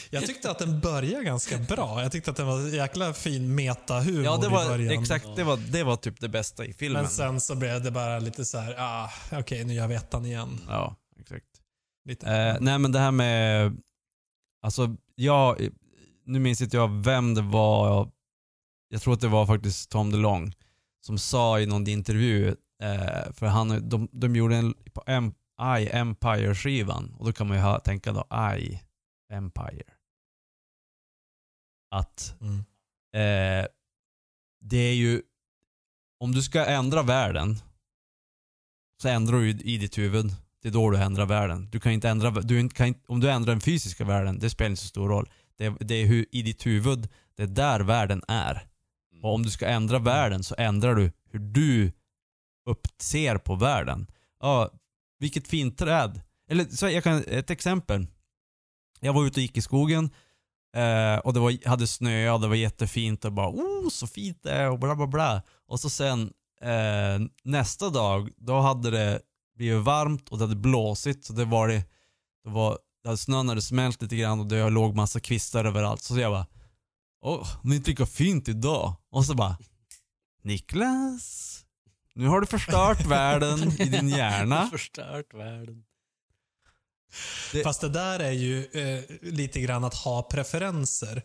[0.09, 2.01] Jag tyckte att den började ganska bra.
[2.01, 5.01] Jag tyckte att den var jäkla fin metahumor Ja, det i var, början.
[5.03, 7.01] exakt, det var, det var typ det bästa i filmen.
[7.01, 10.25] Men sen så blev det bara lite så här, ah, okej nu gör vi ettan
[10.25, 10.61] igen.
[10.67, 11.45] Ja, exakt.
[12.05, 12.31] Lite.
[12.31, 13.77] Eh, nej men det här med,
[14.61, 15.69] alltså jag,
[16.25, 18.09] nu minns inte jag vem det var,
[18.89, 20.53] jag tror att det var faktiskt Tom DeLong
[21.05, 22.47] som sa i någon intervju,
[22.83, 25.03] eh, för han, de, de gjorde en på
[25.79, 28.27] I Empire-skivan och då kan man ju ha, tänka då
[28.57, 28.81] I
[29.33, 29.83] Empire.
[31.95, 32.57] Att Mm.
[33.13, 33.67] eh,
[34.61, 35.21] det är ju,
[36.19, 37.55] om du ska ändra världen
[39.01, 40.35] så ändrar du i ditt huvud.
[40.61, 41.69] Det är då du ändrar världen.
[41.71, 44.69] Du kan inte ändra, du kan inte, om du ändrar den fysiska världen, det spelar
[44.69, 45.29] inte så stor roll.
[45.57, 48.68] Det, det är hur, i ditt huvud, det är där världen är.
[49.21, 51.91] Och om du ska ändra världen så ändrar du hur du
[52.65, 54.07] uppser på världen.
[54.39, 54.69] Ja,
[55.19, 56.21] vilket fint träd.
[56.49, 58.07] Eller så jag kan, ett exempel.
[58.99, 60.09] Jag var ute och gick i skogen
[60.75, 64.39] eh, och det var, hade snö och det var jättefint och bara oh så fint
[64.43, 65.41] det är och bla bla bla.
[65.67, 69.21] Och så sen eh, nästa dag, då hade det
[69.55, 71.83] blivit varmt och det hade blåsigt så det var det,
[72.43, 76.01] det var, det hade snön hade smält lite grann och det låg massa kvistar överallt.
[76.01, 76.45] Så jag bara
[77.21, 78.93] Åh, är inte lika fint idag.
[79.11, 79.57] Och så bara
[80.43, 81.59] Niklas,
[82.15, 84.69] nu har du förstört världen i din hjärna.
[84.69, 85.83] Förstört världen.
[87.51, 91.23] Det- Fast det där är ju eh, lite grann att ha preferenser.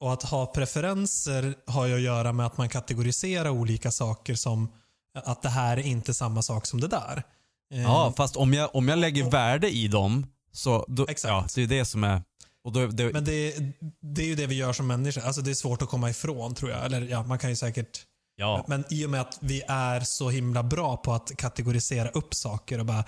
[0.00, 4.72] Och att ha preferenser har ju att göra med att man kategoriserar olika saker som
[5.24, 7.22] att det här är inte samma sak som det där.
[7.72, 11.30] Eh, Ja, fast om jag, om jag lägger värde i dem så, då, Exakt.
[11.30, 12.22] ja, det är det som är...
[12.72, 13.54] Då, det, Men det,
[14.00, 15.22] det är ju det vi gör som människor.
[15.22, 16.84] Alltså det är svårt att komma ifrån tror jag.
[16.84, 18.02] Eller ja, man kan ju säkert...
[18.36, 22.34] ja, Men i och med att vi är så himla bra på att kategorisera upp
[22.34, 23.04] saker och bara...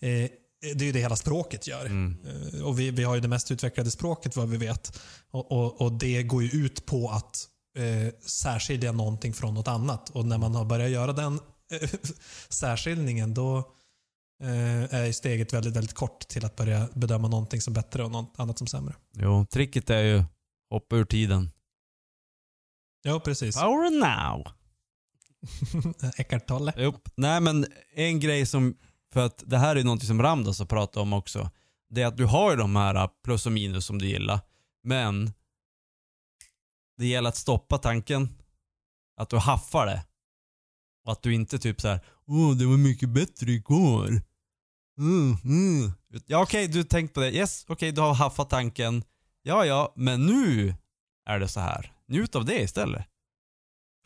[0.00, 0.30] Eh,
[0.74, 1.86] det är ju det hela språket gör.
[1.86, 2.16] Mm.
[2.26, 5.00] Eh, och vi, vi har ju det mest utvecklade språket vad vi vet.
[5.30, 7.48] Och, och, och det går ju ut på att
[7.78, 10.10] eh, särskilja någonting från något annat.
[10.10, 11.40] Och när man har börjat göra den
[11.72, 11.90] eh,
[12.48, 13.72] särskiljningen då
[14.40, 18.58] är steget väldigt, väldigt kort till att börja bedöma någonting som bättre och något annat
[18.58, 18.94] som sämre.
[19.12, 20.24] jo, tricket är ju
[20.70, 21.50] hoppa ur tiden.
[23.02, 23.56] Ja, precis.
[23.56, 24.46] Power now!
[26.16, 26.72] Eckart Tolle.
[26.76, 26.94] Jo.
[27.14, 28.76] Nej men en grej som,
[29.12, 31.50] för att det här är någonting som Ramdas har pratat om också.
[31.90, 34.40] Det är att du har ju de här plus och minus som du gillar.
[34.82, 35.32] Men
[36.98, 38.28] det gäller att stoppa tanken.
[39.16, 40.04] Att du haffar det.
[41.04, 44.08] Och att du inte typ så här, åh det var mycket bättre igår.
[44.98, 45.92] Mm, mm.
[46.26, 47.30] Ja okej, du tänkt på det.
[47.32, 49.04] Yes, okej du har haffat tanken.
[49.42, 50.74] Ja ja, men nu
[51.28, 51.92] är det så här.
[52.08, 53.06] Njut av det istället.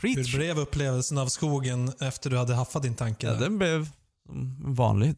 [0.03, 3.27] Skit Hur blev upplevelsen av skogen efter du hade haffat din tanke?
[3.27, 3.89] Ja, den blev
[4.29, 5.14] en vanlig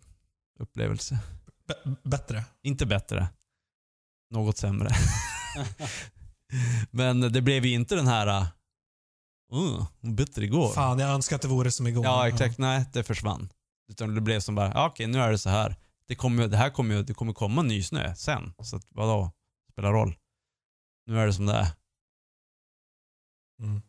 [0.61, 1.19] upplevelse.
[1.69, 2.45] B- bättre?
[2.63, 3.29] Inte bättre.
[4.31, 4.91] Något sämre.
[6.91, 8.47] Men det blev ju inte den här...
[9.53, 10.73] Uh, bättre igår.
[10.73, 12.05] Fan, jag önskar att det vore som igår.
[12.05, 12.59] Ja, exakt.
[12.59, 13.53] Nej, det försvann.
[13.89, 15.77] Utan det blev som bara, ja, okej, nu är det så här.
[16.07, 18.55] Det, kommer, det här kommer ju, det kommer komma ny snö sen.
[18.63, 19.31] Så att, vadå?
[19.73, 20.17] Spelar roll.
[21.07, 21.67] Nu är det som det är.
[23.59, 23.83] Mm.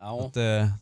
[0.00, 0.74] Ja, Att, eh,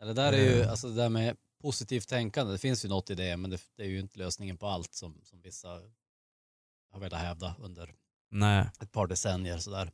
[0.00, 0.70] det där är ju, Eh.
[0.70, 3.82] alltså det där med positivt tänkande, det finns ju något i det, men det, det
[3.82, 5.68] är ju inte lösningen på allt som, som vissa
[6.92, 7.94] har velat hävda under
[8.30, 8.70] nej.
[8.80, 9.92] ett par decennier sådär.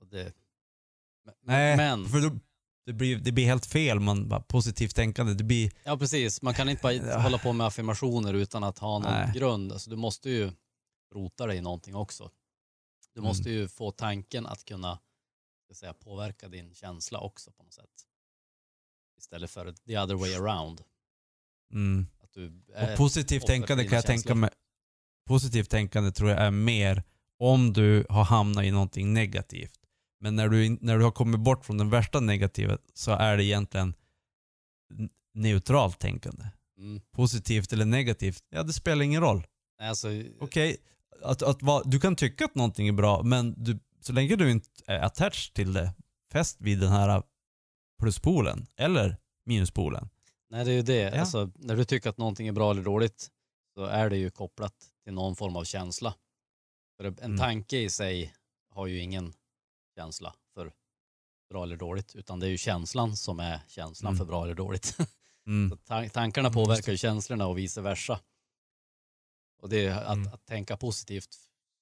[0.00, 0.32] Och det,
[1.24, 2.38] men, Nej, men, för då,
[2.86, 4.00] det, blir, det blir helt fel.
[4.00, 5.34] Man bara, positivt tänkande.
[5.34, 5.72] Det blir...
[5.84, 7.18] ja precis, man kan inte bara Ja.
[7.18, 9.32] hålla på med affirmationer utan att ha någon Nej.
[9.34, 9.72] grund.
[9.72, 10.52] Alltså du måste ju
[11.14, 12.30] rota dig i någonting också.
[13.14, 13.28] Du Mm.
[13.28, 14.98] måste ju få tanken att kunna
[15.64, 17.90] ska säga, påverka din känsla också på något sätt.
[19.18, 20.80] Istället för the other way around.
[21.72, 22.06] Mm.
[22.22, 22.62] Att du
[22.92, 24.34] Och positivt tänkande kan jag tänka känslor.
[24.34, 24.50] mig.
[25.26, 27.02] Positivt tänkande tror jag är mer
[27.38, 29.80] om du har hamnat i någonting negativt.
[30.22, 33.44] Men när du, när du har kommit bort från den värsta negativa så är det
[33.44, 33.94] egentligen
[35.34, 36.44] neutralt tänkande.
[36.78, 37.00] Mm.
[37.12, 39.46] Positivt eller negativt, ja det spelar ingen roll.
[39.82, 40.08] Alltså,
[40.40, 40.76] Okej,
[41.22, 44.50] att, att vara- du kan tycka att någonting är bra men du, så länge du
[44.50, 45.94] inte är attached till det,
[46.32, 47.22] fäst vid den här
[48.02, 49.16] pluspolen eller
[49.46, 50.08] minuspolen.
[50.50, 50.94] nej, det är ju det.
[51.14, 51.20] Ja.
[51.20, 53.28] Alltså, när du tycker att någonting är bra eller dåligt
[53.74, 56.14] så är det ju kopplat till någon form av känsla.
[56.96, 57.38] För en Mm.
[57.38, 58.34] tanke i sig
[58.70, 59.32] har ju ingen
[59.94, 60.72] känsla för
[61.50, 64.18] bra eller dåligt, utan det är ju känslan som är känslan Mm.
[64.18, 64.96] för bra eller dåligt.
[65.46, 65.78] Mm.
[65.86, 68.20] Tan- tankarna Mm, påverkar ju känslorna och vice versa.
[69.62, 70.32] Och det är att, Mm.
[70.34, 71.36] att tänka positivt,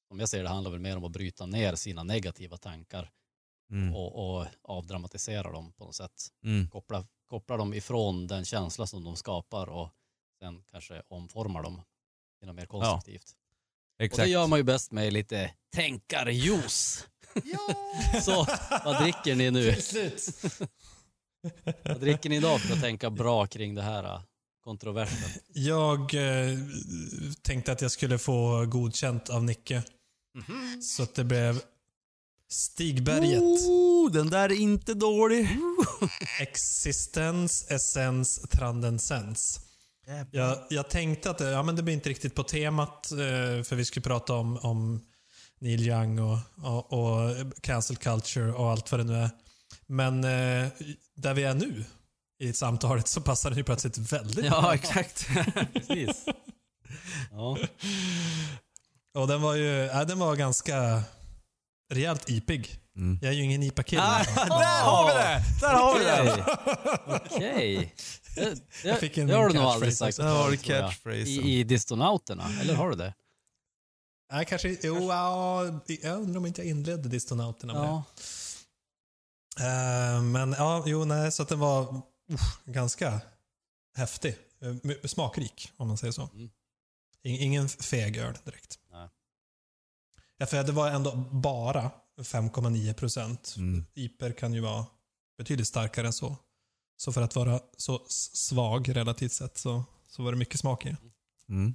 [0.08, 3.10] som jag ser det, handlar väl mer om att bryta ner sina negativa tankar
[3.70, 3.94] Mm.
[3.94, 6.28] och, och avdramatisera dem på något sätt.
[6.44, 6.68] Mm.
[6.68, 9.88] Koppla, koppla dem ifrån den känsla som de skapar och
[10.38, 11.82] sen kanske omforma dem
[12.38, 13.36] till något mer konstruktivt.
[13.98, 14.22] Och Exakt.
[14.22, 17.06] det gör man ju bäst med lite tänkarjuice.
[18.22, 18.46] Så,
[18.84, 19.76] vad dricker ni nu?
[21.84, 24.22] vad dricker ni idag för att tänka bra kring det här
[24.64, 25.30] kontroversen?
[25.52, 26.58] Jag eh,
[27.42, 29.82] tänkte att jag skulle få godkänt av Nicke.
[30.82, 31.60] Så att det blev
[32.50, 33.40] Stigberget.
[33.40, 35.48] Oh, den där är inte dålig.
[36.40, 39.60] Existens, essens, transcendens.
[40.30, 43.74] Jag, jag tänkte att det, ja, men det blir inte riktigt på temat, eh, för
[43.74, 45.00] vi skulle prata om, om
[45.60, 49.30] Neil Young och, och, och cancel culture och allt vad det nu är.
[49.86, 50.68] Men eh,
[51.16, 51.84] där vi är nu
[52.38, 55.28] i samtalet så passar det ju plötsligt väldigt Ja, exakt.
[55.72, 56.24] Precis.
[57.30, 57.58] Ja,
[59.14, 61.02] Och den var ju, ja, den var ganska
[61.92, 62.76] rejält ipig.
[62.96, 63.18] Mm.
[63.22, 64.02] Jag är ju ingen IPA-kille.
[64.02, 65.44] Ah, där har vi det!
[65.60, 66.44] Där har vi det!
[67.06, 67.24] okej.
[67.36, 67.94] Okej.
[68.34, 68.44] Det,
[68.82, 70.16] det, Jag fick en det har du nog aldrig sagt.
[70.16, 71.26] Där har du catchphrasen.
[71.26, 73.14] I, I Distonauterna, eller har du det?
[74.30, 78.04] Nej, kanske, jo, ja, jag undrar om inte jag inledde Distonauterna med Ja.
[79.60, 82.02] Eh, men ja, jo, nej, så att den var
[82.32, 83.20] uff, ganska
[83.96, 84.36] häftig.
[84.82, 86.22] My- Smakrik, om man säger så.
[86.34, 86.50] Mm.
[87.22, 88.78] In- Ingen feg öl direkt.
[88.92, 89.08] Nej.
[90.36, 91.90] Ja, för det var ändå bara
[92.22, 93.54] 5,9 procent.
[93.56, 93.84] Mm.
[93.94, 94.86] Iper kan ju vara
[95.38, 96.36] betydligt starkare än så.
[96.96, 100.96] Så för att vara så svag relativt sett så, så var det mycket smak i.
[101.48, 101.74] Mm.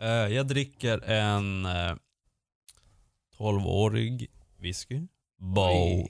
[0.00, 1.94] Eh, jag dricker en eh,
[3.38, 5.06] 12-årig whisky.
[5.38, 6.08] Bow.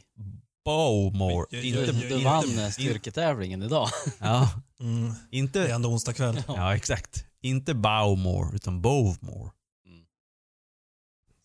[0.65, 1.47] Bowmore.
[1.51, 3.89] Jag- Inte, jag- Du, jag- du inte, vann eh, styrketävlingen idag.
[4.21, 5.09] ja, Mm.
[5.31, 6.43] Det är inte, ändå onsdag kväll.
[6.49, 7.27] ja exakt.
[7.41, 9.51] Inte Bowmore, utan Bowmore.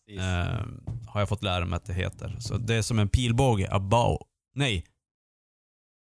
[0.06, 0.20] Precis.
[0.22, 0.66] Eh,
[1.08, 2.36] har jag fått lära mig att det heter.
[2.40, 4.26] Så det är som en pilbåge, a bow.
[4.54, 4.86] Nej,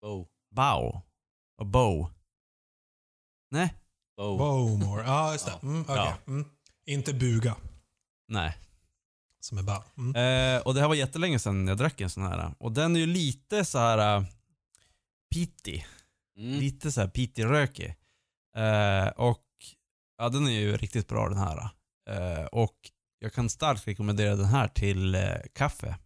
[0.02, 0.28] Bow.
[0.52, 1.02] bow.
[1.62, 2.10] A bow.
[3.52, 3.74] Nej,
[4.18, 4.38] Bow.
[4.38, 5.03] Bowmore.
[5.03, 5.51] Ja, just det.
[5.61, 5.68] Ja.
[5.68, 5.95] Mm, okej.
[5.95, 6.18] Ja.
[6.28, 6.45] mm.
[6.86, 7.55] Inte buga,
[8.28, 8.57] nej.
[9.39, 9.84] som är bow.
[9.97, 10.16] Mm.
[10.55, 12.53] Eh, och det här var jättelänge sedan jag drack en sån här.
[12.59, 14.26] Och den är ju lite så här uh,
[15.36, 15.88] pittig.
[16.38, 16.59] Mm.
[16.59, 17.95] Lite så här pittig-rökig.
[18.55, 19.47] Eh, och
[20.18, 21.70] ja, den är ju riktigt bra den här.
[22.09, 25.97] Eh, och jag kan starkt rekommendera den här till eh, kaffe.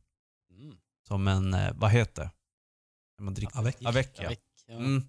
[0.52, 0.78] Mm.
[1.08, 2.32] Som en, eh, vad heter det?
[3.18, 3.58] När Man dricker.
[3.60, 3.86] Avec.
[3.86, 4.26] Avec ja.
[4.26, 4.76] Avec, ja.
[4.76, 5.04] Mm.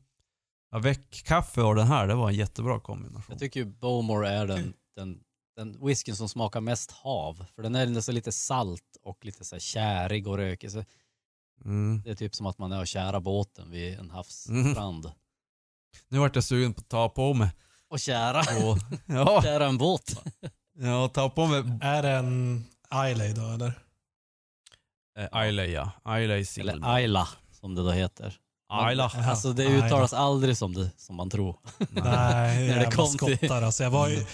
[0.71, 3.25] Avec kaffe och den här, det var en jättebra kombination.
[3.29, 5.21] Jag tycker ju Bowmore är den, den,
[5.57, 7.45] den whiskyn som smakar mest hav.
[7.55, 10.71] För den är nästan lite salt och lite så här kärig och rökig.
[10.71, 10.85] Så
[11.65, 12.03] Mm.
[12.05, 15.13] det är typ som att man är och kära båten vid en havsstrand.
[16.09, 17.51] Nu vart jag sugen på att ta på mig.
[17.89, 20.23] Och kära, Och, ja, kära en båt.
[20.79, 22.65] ja, ta på mig Är det en
[23.11, 23.73] Islay då, eller?
[25.19, 25.93] eh, Islay ja.
[26.19, 26.73] Islay single.
[26.73, 28.39] Eller Ayla som det då heter.
[28.69, 29.11] Ayla.
[29.15, 29.31] Ja.
[29.31, 31.57] Alltså det uttalas aldrig som, det, som man tror.
[31.91, 33.83] Nej, När det kom till- skottar alltså.
[33.83, 34.27] Jag var, i,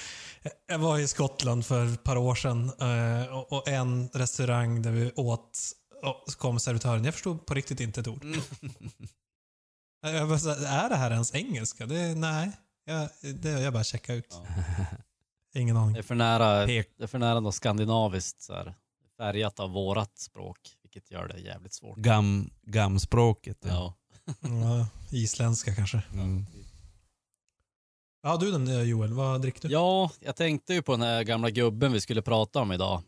[0.68, 4.90] jag var i Skottland för ett par år sedan eh, och, och en restaurang där
[4.90, 5.58] vi åt
[6.02, 7.04] och så kom servitören.
[7.04, 8.24] Jag förstod på riktigt inte ett ord.
[8.24, 8.40] Mm.
[10.02, 11.86] Jag bara, är det här ens engelska?
[11.86, 12.50] Det, nej,
[12.84, 14.26] jag, det, jag bara checka ut.
[14.30, 14.46] Ja.
[15.60, 15.92] Ingen aning.
[15.92, 18.74] Det är för nära, det är för nära något skandinaviskt så här,
[19.18, 20.58] färgat av vårat språk.
[20.82, 21.98] Vilket gör det jävligt svårt.
[21.98, 23.58] Gam, gamspråket.
[23.60, 23.68] Ja.
[23.68, 23.94] Ja.
[24.40, 26.02] Ja, isländska kanske.
[26.12, 26.46] Mm.
[28.22, 29.74] Ja, du den eh, Joel, vad dricker du?
[29.74, 33.02] ja, jag tänkte ju på den här gamla gubben vi skulle prata om idag.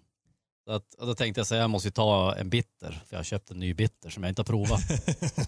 [0.67, 3.25] Så att, då tänkte jag säga jag måste ju ta en bitter, för jag har
[3.25, 4.81] köpt en ny bitter som jag inte har provat.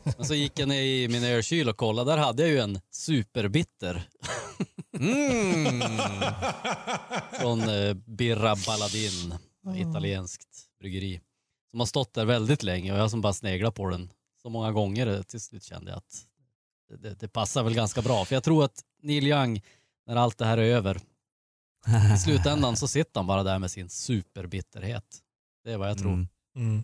[0.16, 2.80] Men så gick jag ner i min ölkyl och kollade, där hade jag ju en
[2.90, 4.08] superbitter
[4.98, 5.80] Mm.
[7.40, 9.34] från eh, Birra Balladin,
[9.76, 10.48] italienskt
[10.80, 11.20] bryggeri.
[11.70, 14.10] Som har stått där väldigt länge och jag som bara sneglat på den
[14.42, 16.24] så många gånger till slut kände jag att
[17.02, 18.24] det, det passar väl ganska bra.
[18.24, 19.62] För jag tror att Neil Young,
[20.06, 21.00] när allt det här är över,
[22.14, 25.04] i slutändan så sitter han bara där med sin superbitterhet.
[25.64, 26.12] Det är vad jag tror.
[26.12, 26.28] Mm.
[26.56, 26.82] Mm.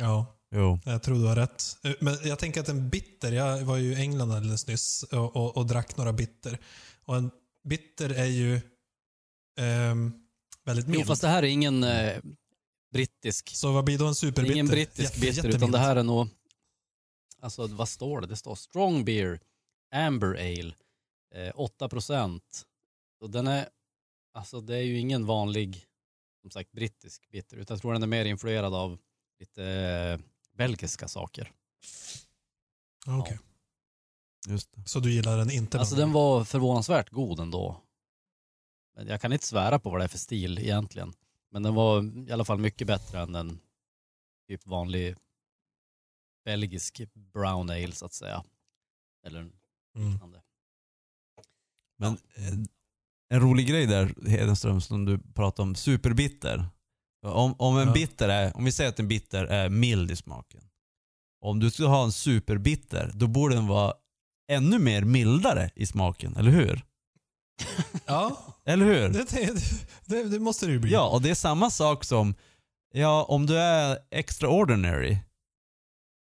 [0.00, 0.78] Ja, Jo.
[0.84, 1.62] jag tror du har rätt.
[2.00, 5.56] Men jag tänker att en bitter, jag var ju i England alldeles nyss och, och,
[5.56, 6.58] och drack några bitter.
[7.04, 7.30] Och en
[7.64, 8.60] bitter är ju
[9.58, 10.12] ehm,
[10.64, 11.06] väldigt Jo, mild.
[11.06, 12.16] fast det här är ingen eh,
[12.92, 14.54] brittisk, Så vad blir då en det är superbitter?
[14.54, 16.28] ingen brittisk Jätte- bitter, utan det här är nog,
[17.40, 18.26] alltså vad står det?
[18.26, 19.40] Det står strong beer,
[19.94, 20.74] amber ale,
[21.34, 22.66] eh, 8 procent.
[23.20, 23.68] Och den är,
[24.32, 25.86] alltså det är ju ingen vanlig,
[26.40, 28.98] som sagt, brittisk bitter, utan jag tror den är mer influerad av
[29.40, 30.20] lite eh,
[30.56, 31.52] belgiska saker.
[33.06, 33.38] Okej.
[34.48, 34.88] Just det.
[34.88, 35.78] Så du gillar den inte?
[35.78, 37.82] Alltså den var förvånansvärt god ändå.
[38.96, 41.12] Men jag kan inte svära på vad det är för stil egentligen.
[41.50, 43.60] Men den var i alla fall mycket bättre än en
[44.48, 45.16] typ vanlig
[46.48, 47.00] belgisk
[47.32, 48.44] brown ale så att säga.
[49.26, 50.12] Eller Mm.
[50.12, 50.40] liknande.
[51.98, 52.52] Men eh,
[53.34, 56.66] en rolig grej där, Hedenström, som du pratade om, superbitter.
[57.26, 57.94] Om, om en Ja.
[57.94, 60.60] bitter är, om vi säger att en bitter är mild i smaken.
[61.44, 63.94] Om du skulle ha en superbitter, då borde den vara
[64.50, 66.82] ännu mer mildare i smaken, eller hur?
[68.06, 69.08] Ja, Eller hur?
[69.08, 69.54] det, det,
[70.06, 70.92] det, det måste det ju bli.
[70.92, 72.34] Ja, och det är samma sak som,
[72.92, 75.18] ja om du är extraordinary,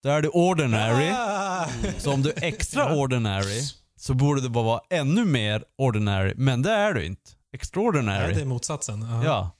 [0.03, 1.11] då är du ordinary.
[1.17, 1.69] Ah!
[1.99, 3.61] Så om du är extraordinary
[3.97, 7.31] så borde det bara vara ännu mer ordinary, men det är du inte.
[7.53, 8.27] Extraordinary.
[8.27, 9.03] Nej, det är motsatsen.
[9.03, 9.25] Aha.
[9.25, 9.51] Ja.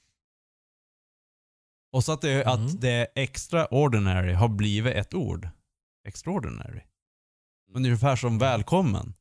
[1.91, 2.47] Och så att det, Mm.
[2.65, 5.49] att det extraordinary har blivit ett ord.
[6.07, 6.81] Extraordinary.
[7.75, 9.13] Ungefär som välkommen.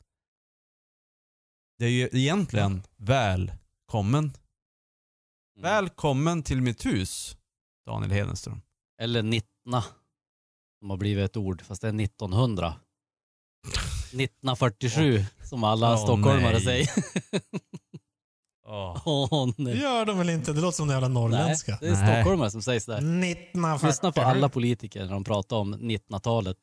[1.78, 4.24] Det är ju egentligen välkommen.
[4.24, 4.32] Mm.
[5.62, 7.36] Välkommen till mitt hus,
[7.86, 8.62] Daniel Hedenström.
[9.00, 9.84] Eller nittna.
[10.82, 12.74] Som har blivit ett ord, fast det är 1900.
[14.12, 16.62] 1947, som alla Åh, stockholmare nej.
[16.64, 16.88] säger.
[18.66, 19.02] Oh.
[19.04, 19.78] Åh Det nej.
[19.78, 20.52] gör de väl inte?
[20.52, 21.14] Det låter som en jävla nej.
[21.14, 21.78] norrländska.
[21.80, 22.14] Det är Nej.
[22.14, 22.98] stockholmare som säger sådär.
[22.98, 23.86] 1940.
[23.86, 26.58] Lyssna på alla politiker när de pratar om 1900-talet.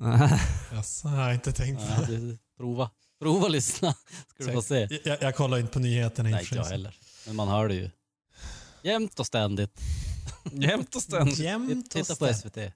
[0.72, 2.90] Jaså, jag har inte tänkt Ja, du, prova.
[3.20, 3.94] Prova lyssna,
[4.34, 4.88] ska du få se.
[5.04, 6.96] Jag, jag, kollar inte på nyheterna Nej, inte jag heller.
[7.26, 7.90] Men man hör det ju.
[8.82, 9.80] Jämt och ständigt.
[10.52, 11.38] Jämt och ständigt.
[11.38, 12.40] Jämt och Titta på ständigt.
[12.40, 12.72] SVT.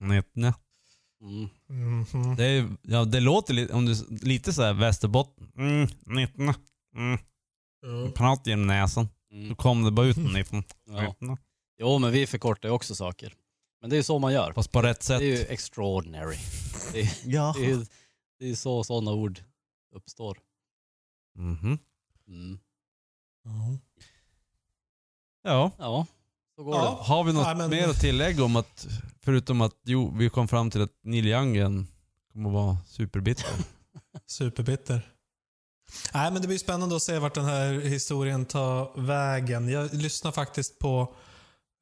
[0.00, 0.52] Nej, nej.
[1.20, 2.36] Mm.
[2.36, 5.52] Det, är, ja, det låter lite, om du, lite så här Västerbotten.
[5.56, 6.54] Mm, 19.
[6.96, 8.12] Mm.
[8.12, 9.08] Prat genom näsan.
[9.30, 9.56] Då Mm.
[9.56, 10.62] kom det bara ut en ifrån.
[10.84, 11.14] Ja.
[11.78, 13.34] Jo, men vi förkortar ju också saker.
[13.80, 14.52] Men det är ju så man gör.
[14.52, 15.20] Fast på rätt Det sätt.
[15.20, 16.36] är ju extraordinary.
[16.92, 17.54] Det är, Ja.
[17.58, 17.86] det är,
[18.38, 19.40] det är så sådana ord
[19.94, 20.38] uppstår.
[21.34, 21.78] Mhm.
[22.28, 22.58] Mm.
[23.44, 23.78] Ja.
[25.42, 25.70] Ja.
[25.78, 26.06] Ja,
[26.56, 26.98] så går Ja.
[27.02, 28.86] Har vi något Nej, men- mer att tillägga om att,
[29.24, 31.86] förutom att jo, vi kom fram till att Neil Young
[32.32, 33.46] kommer att vara superbitter.
[34.26, 35.12] Superbitter.
[36.14, 39.68] Nej, men det blir spännande att se vart den här historien tar vägen.
[39.68, 41.14] Jag lyssnar faktiskt på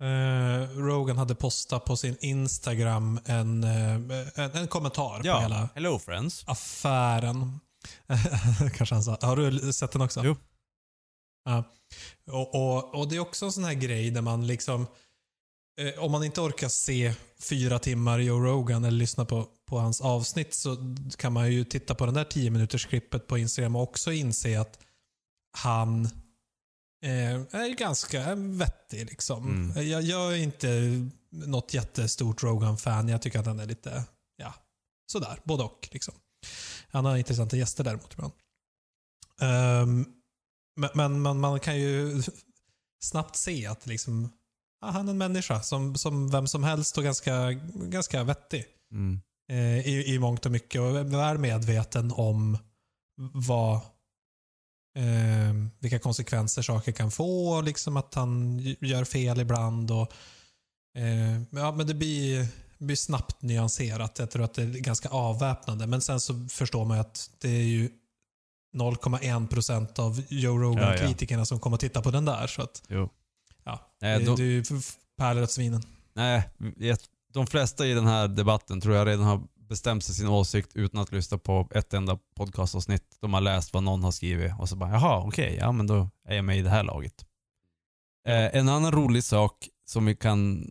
[0.00, 3.94] eh, Rogan hade postat på sin Instagram en, eh,
[4.44, 6.44] en, en kommentar på hela hello friends.
[6.46, 7.60] affären.
[8.76, 9.18] Kanske han sa.
[9.20, 10.20] Har du sett den också?
[10.24, 10.36] Jo.
[11.44, 11.64] Ja.
[12.26, 14.86] Och, och, och det är också en sån här grej där man liksom,
[15.80, 20.00] eh, om man inte orkar se fyra timmar Joe Rogan eller lyssna på, på hans
[20.00, 20.76] avsnitt så
[21.16, 24.60] kan man ju titta på den där 10 minuters klippet på Instagram och också inse
[24.60, 24.78] att
[25.56, 26.04] han
[27.04, 29.06] eh, är ganska vettig.
[29.06, 29.48] Liksom.
[29.48, 29.88] Mm.
[29.88, 30.68] Jag, jag är inte
[31.30, 33.08] något jättestort Rogan-fan.
[33.08, 34.04] Jag tycker att han är lite,
[34.36, 34.54] ja,
[35.12, 35.88] sådär, både och.
[35.92, 36.14] Liksom.
[36.88, 38.32] Han har intressanta gäster däremot ibland.
[39.40, 40.06] Ehm,
[40.76, 42.22] men men man, man kan ju
[43.04, 44.32] snabbt se att liksom,
[44.80, 49.20] ja, han är en människa som, som vem som helst och ganska, ganska vettig Mm.
[49.50, 52.58] eh, i, i mångt och mycket och är väl medveten om
[53.32, 53.74] vad,
[54.96, 59.90] eh, vilka konsekvenser saker kan få och liksom att han gör fel ibland.
[59.90, 60.12] Och,
[60.98, 62.46] eh, ja, men det blir,
[62.78, 64.18] blir snabbt nyanserat.
[64.18, 65.86] Jag tror att det är ganska avväpnande.
[65.86, 67.90] Men sen så förstår man att det är ju
[68.74, 72.46] 0,1 procent av Joe Rogan-kritikerna som kommer att titta på den där.
[72.46, 73.08] Så att, Jo.
[73.64, 75.82] ja, Nej, det, f- pärlor åt svinen.
[76.14, 76.48] Nej,
[77.32, 81.00] de flesta i den här debatten tror jag redan har bestämt sig sin åsikt utan
[81.00, 83.16] att lyssna på ett enda podcastavsnitt.
[83.20, 86.10] De har läst vad någon har skrivit och så bara, jaha, okej, ja men då
[86.28, 87.24] är jag med i det här laget.
[88.28, 90.66] Eh, en annan rolig sak som vi kan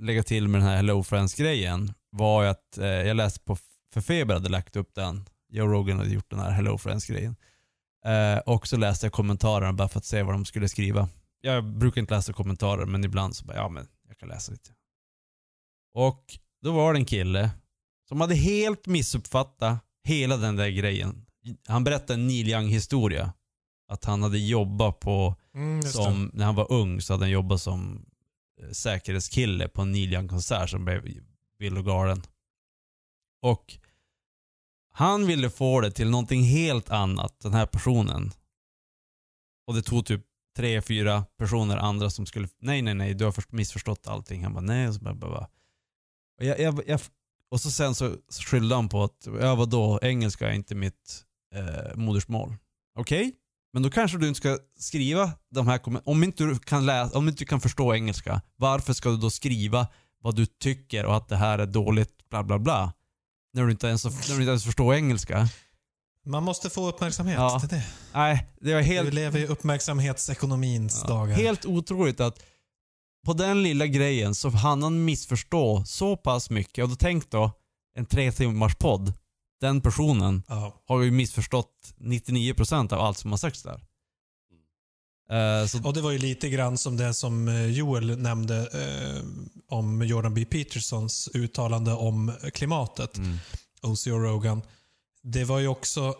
[0.00, 3.56] lägga till med den här Hello Friends-grejen var ju att eh, jag läste på,
[3.94, 7.36] för Feber hade lagt upp den, Joe Rogan hade gjort den här Hello Friends-grejen.
[8.04, 11.08] Eh, och så läste jag kommentarerna bara för att se vad de skulle skriva.
[11.40, 14.70] Jag brukar inte läsa kommentarer men ibland så bara, ja men jag kan läsa lite.
[15.94, 16.24] Och
[16.62, 17.50] då var det en kille
[18.08, 21.26] som hade helt missuppfattat hela den där grejen.
[21.66, 23.32] Han berättade en Neil Young historia.
[23.88, 27.60] Att han hade jobbat på, Mm, som, när han var ung så hade han jobbat
[27.60, 28.06] som
[28.62, 31.02] eh, säkerhetskille på en Neil Young-konsert som blev
[31.58, 32.22] vild och galen.
[33.42, 33.78] Och
[34.98, 38.30] han ville få det till någonting helt annat, den här personen.
[39.66, 40.24] Och det tog typ
[40.56, 44.44] tre, fyra personer andra som skulle, nej, nej, nej, du har missförstått allting.
[44.44, 45.48] Han bara, nej, och så bara, bara, bara.
[46.38, 47.00] Och, jag, jag, jag,
[47.50, 51.24] och så sen så skyllde han på att, ja vadå, engelska är inte mitt
[51.54, 52.56] eh, modersmål.
[52.98, 53.32] Okej,
[53.72, 57.28] men då kanske du inte ska skriva de här om inte du kan läsa, om
[57.28, 59.86] inte du kan förstå engelska, varför ska du då skriva
[60.20, 62.92] vad du tycker och att det här är dåligt, bla bla bla?
[63.54, 65.48] När du inte ens, när du inte ens förstår engelska.
[66.26, 67.36] Man måste få uppmärksamhet.
[67.38, 67.60] Ja.
[67.68, 67.86] Det är det.
[68.14, 69.08] Nej, det var helt...
[69.08, 71.34] Vi lever i uppmärksamhetsekonomins Ja, dagar.
[71.36, 72.42] Helt otroligt att
[73.26, 76.82] på den lilla grejen så hann han missförstå så pass mycket.
[76.84, 77.50] Och då tänk då,
[77.96, 79.12] en tre timmars podd.
[79.60, 80.82] Den personen Ja.
[80.88, 83.80] har ju missförstått 99% av allt som har sagts där.
[85.32, 89.22] Eh, så, Och det var ju lite grann som det som eh, Joel nämnde eh,
[89.68, 90.44] om Jordan B.
[90.44, 93.16] Petersons uttalande om klimatet.
[93.16, 93.38] mm,
[93.82, 94.18] O.C.O.
[94.18, 94.62] Rogan.
[95.22, 96.14] Det var ju också,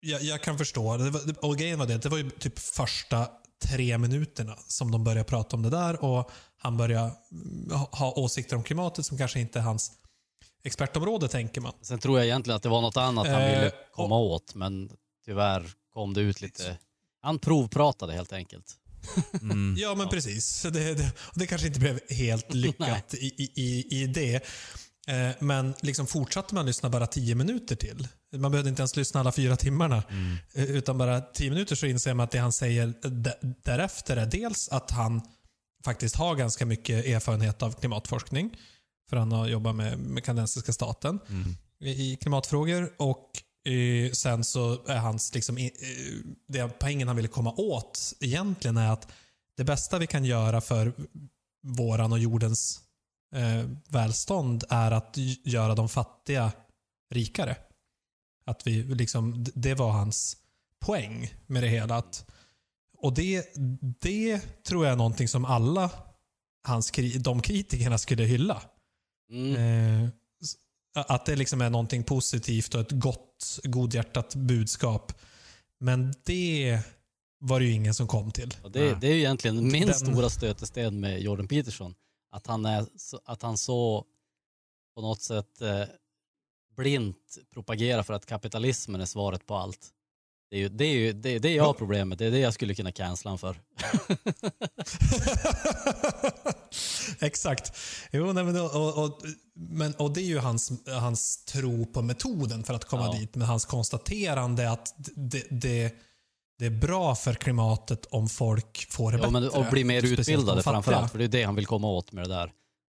[0.00, 3.28] jag, jag kan förstå, det var, och grejen var det, det var ju typ första
[3.64, 8.12] tre minuterna som de började prata om det där och han började mm, ha, ha
[8.12, 9.92] åsikter om klimatet som kanske inte är hans
[10.64, 11.72] expertområde tänker man.
[11.82, 14.90] Sen tror jag egentligen att det var något annat han Eh, ville komma åt, men
[15.24, 16.78] tyvärr kom det ut lite...
[17.24, 18.64] Han provpratade helt enkelt.
[19.42, 20.46] mm, Ja, men precis.
[20.46, 24.34] Så Det, det, det kanske inte blev helt lyckat i, i, i, i det.
[25.08, 28.08] Eh, Men liksom fortsatte man lyssna bara tio minuter till.
[28.36, 30.02] Man behövde inte ens lyssna alla fyra timmarna.
[30.10, 32.94] mm, Eh, Utan bara tio minuter så inser man att det han säger
[33.64, 35.20] därefter är dels att han
[35.84, 38.56] faktiskt har ganska mycket erfarenhet av klimatforskning.
[39.10, 42.92] För han har jobbat med, med kanadensiska staten mm, i i klimatfrågor.
[42.98, 43.30] Och
[43.64, 45.70] eh, sen så är hans, liksom, eh,
[46.48, 49.12] det poängen han ville komma åt egentligen är att
[49.56, 50.92] det bästa vi kan göra för
[51.62, 52.80] våran och jordens
[53.34, 56.52] eh, välstånd är att göra de fattiga
[57.10, 57.56] rikare.
[58.46, 60.36] Att vi liksom, det var hans
[60.86, 61.96] poäng med det hela.
[61.96, 62.30] Att,
[62.98, 63.54] och det,
[64.00, 65.90] det tror jag är någonting som alla
[66.66, 68.62] hans, de kritikerna skulle hylla.
[69.30, 69.56] Mm.
[69.56, 70.10] Eh,
[70.94, 75.12] att det liksom är någonting positivt och ett gott, godhjärtat budskap.
[75.80, 76.80] Men det
[77.40, 78.54] var det ju ingen som kom till.
[78.72, 81.94] Det, det är ju egentligen min Den- stora stötesten med Jordan Peterson.
[82.30, 84.04] Att han, är, så- att han så
[84.94, 85.82] på något sätt eh,
[86.76, 89.90] blint propagerar för att kapitalismen är svaret på allt.
[90.54, 92.18] Det är ju det, är ju, det, det är jag problemet.
[92.18, 93.60] Det är det jag skulle kunna cancella han för.
[97.20, 97.76] Exakt.
[98.12, 99.20] Jo, nej, men, och, och,
[99.54, 103.18] men, och det är ju hans, hans tro på metoden för att komma Ja.
[103.20, 103.34] dit.
[103.34, 105.94] Men hans konstaterande att det, det,
[106.58, 109.40] det är bra för klimatet om folk får det Ja, bättre.
[109.40, 111.10] men, och bli mer utbildade framförallt.
[111.12, 112.46] För det är det han vill komma åt med det där.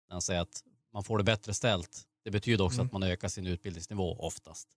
[0.09, 0.61] När han säger att
[0.93, 2.01] man får det bättre ställt.
[2.24, 2.86] Det betyder också Mm.
[2.86, 4.68] att man ökar sin utbildningsnivå oftast.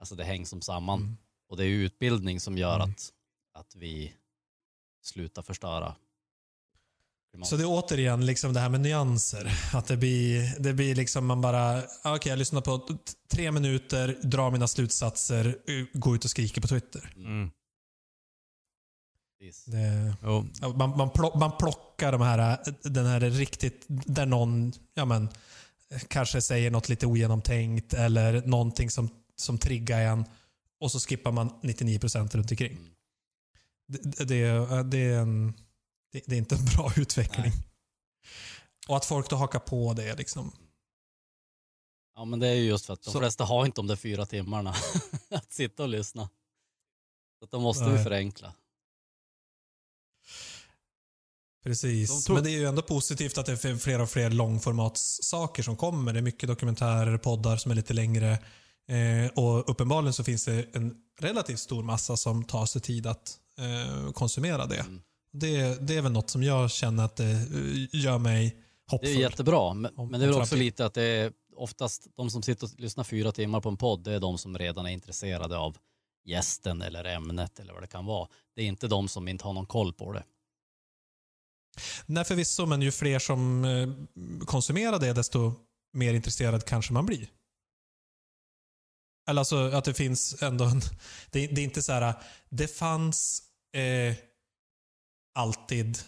[0.00, 1.00] Alltså det hängs som samman.
[1.00, 1.16] Mm.
[1.48, 2.90] Och det är utbildning som gör Mm.
[2.90, 3.12] att,
[3.54, 4.12] att vi
[5.02, 5.94] slutar förstöra.
[7.44, 9.52] Så det är återigen liksom det här med nyanser.
[9.74, 12.98] Att det blir, det blir liksom man bara, ah, okej jag lyssnar på
[13.30, 15.58] tre minuter, drar mina slutsatser,
[15.92, 17.12] går ut och skriker på Twitter.
[17.16, 17.50] Mm.
[19.38, 19.64] Precis.
[19.64, 20.44] Det, Ja,
[20.74, 25.28] Man, man, plock, man plockar de här, den här riktigt, där någon ja men,
[26.08, 30.24] kanske säger något lite ogenomtänkt eller någonting som, som triggar en
[30.80, 32.72] och så skippar man 99% runt omkring.
[32.76, 32.90] Mm.
[33.88, 35.54] Det, det, det, är en,
[36.12, 37.52] det, det är inte en bra utveckling.
[37.52, 37.64] Nej.
[38.88, 40.52] Och att folk då hakar på det liksom.
[42.14, 43.96] Ja men det är ju just för att de Så- flesta har inte de där
[43.96, 44.74] fyra timmarna
[45.30, 46.28] att sitta och lyssna.
[47.38, 48.04] Så att de måste vi Nej.
[48.04, 48.54] förenkla.
[51.62, 52.24] Precis.
[52.24, 55.76] De Men det är ju ändå positivt att det är fler och fler långformatssaker som
[55.76, 56.12] kommer.
[56.12, 58.38] Det är mycket dokumentärer, poddar som är lite längre.
[58.88, 63.38] Eh, och uppenbarligen så finns det en relativt stor massa som tar sig tid att
[63.58, 64.80] eh, konsumera det.
[64.80, 65.02] Mm.
[65.32, 65.86] det.
[65.88, 69.20] Det är väl något som jag känner att det eh, gör mig Det är hoppfull.
[69.20, 72.42] jättebra, men, Om- men det är väl också lite att det är oftast de som
[72.42, 75.56] sitter och lyssnar fyra timmar på en podd, det är de som redan är intresserade
[75.58, 75.76] av
[76.24, 78.28] gästen eller ämnet eller vad det kan vara.
[78.56, 80.24] Det är inte de som inte har någon koll på det.
[82.06, 83.88] Nej förvisso, men ju fler som eh,
[84.46, 85.52] konsumerar det desto
[85.92, 87.28] mer intresserad kanske man blir.
[89.26, 90.80] Eller alltså att det finns ändå en...
[91.30, 92.14] Det, det är inte så här...
[92.48, 93.42] Det fanns
[93.74, 94.14] eh,
[95.34, 95.98] alltid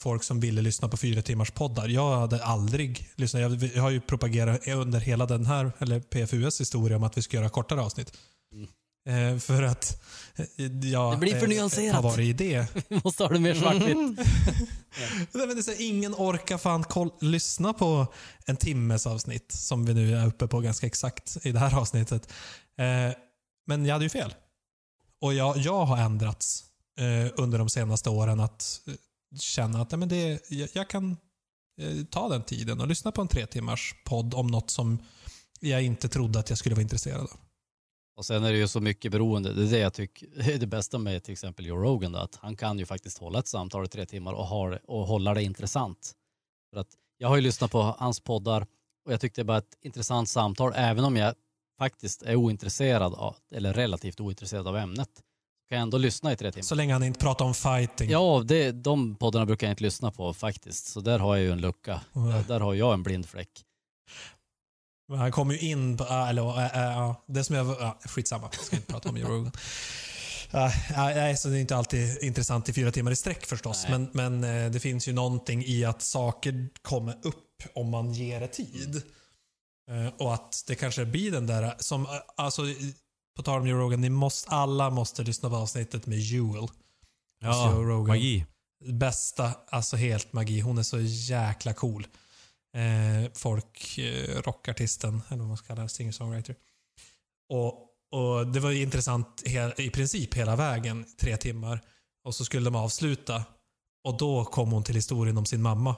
[0.00, 1.88] folk som ville lyssna på fyra timmars poddar.
[1.88, 3.42] Jag hade aldrig lyssnat.
[3.42, 7.22] Jag, jag har ju propagerat under hela den här, eller PFUS historia om att vi
[7.22, 8.18] ska göra kortare avsnitt.
[9.08, 9.34] Mm.
[9.34, 10.02] Eh, för att
[10.36, 10.46] eh,
[10.82, 11.94] jag Det blir för eh, nyanserat.
[11.94, 12.66] har varit i det.
[12.88, 14.28] Vi måste ha det mer svartvitt.
[15.64, 18.06] Så här, ingen orkar fan koll, lyssna på
[18.46, 22.32] en timmes avsnitt som vi nu är uppe på ganska exakt i det här avsnittet.
[23.66, 24.34] Men jag hade ju fel.
[25.20, 26.64] Och jag, jag har ändrats
[27.34, 28.80] under de senaste åren att
[29.40, 31.16] känna att nej, men det, jag, jag kan
[32.10, 34.98] ta den tiden och lyssna på en tre timmars podd om något som
[35.60, 37.47] jag inte trodde att jag skulle vara intresserad av.
[38.18, 40.66] Och sen är det ju så mycket beroende, det är det jag tycker är det
[40.66, 43.84] bästa med till exempel Joe Rogan då, att han kan ju faktiskt hålla ett samtal
[43.84, 46.12] i tre timmar och, ha det, och hålla det intressant.
[46.72, 46.88] För att
[47.18, 48.66] jag har ju lyssnat på hans poddar
[49.04, 51.34] och jag tyckte det var ett intressant samtal även om jag
[51.78, 55.10] faktiskt är ointresserad av, eller relativt ointresserad av ämnet.
[55.68, 56.62] Kan jag ändå lyssna i tre timmar.
[56.62, 58.10] Så länge han inte pratar om fighting.
[58.10, 60.86] Ja, det, de poddarna brukar jag inte lyssna på faktiskt.
[60.86, 62.00] Så där har jag ju en lucka.
[62.12, 63.64] Där, där har jag en blind fläck.
[65.08, 68.48] Men han kom ju in på, ah, eller, äh, äh, det som jag, ah, skitsamma,
[68.52, 69.52] jag ska inte prata om Joe Rogan.
[70.96, 73.86] Nej, så det är inte alltid intressant i fyra timmar i sträck förstås.
[73.88, 73.98] Nej.
[73.98, 77.44] Men, men eh, det finns ju någonting i att saker kommer upp
[77.74, 79.02] om man ger det tid.
[79.90, 82.62] Eh, Och att det kanske blir den där, som, eh, alltså,
[83.36, 86.68] på tal om Joe Rogan, ni måste, alla måste lyssna på avsnittet med Jewel.
[87.40, 88.06] ja, Joe Rogan.
[88.08, 88.46] magi.
[88.84, 90.60] Bästa, alltså helt magi.
[90.60, 92.06] Hon är så jäkla cool.
[92.74, 96.54] Eh, folk, eh, rockartisten, eller vad man ska kalla det, singer-songwriter.
[97.48, 97.74] Och,
[98.10, 101.80] och det var intressant he, i princip hela vägen, tre timmar.
[102.24, 103.44] Och så skulle de avsluta.
[104.04, 105.96] Och då kom hon till historien om sin mamma.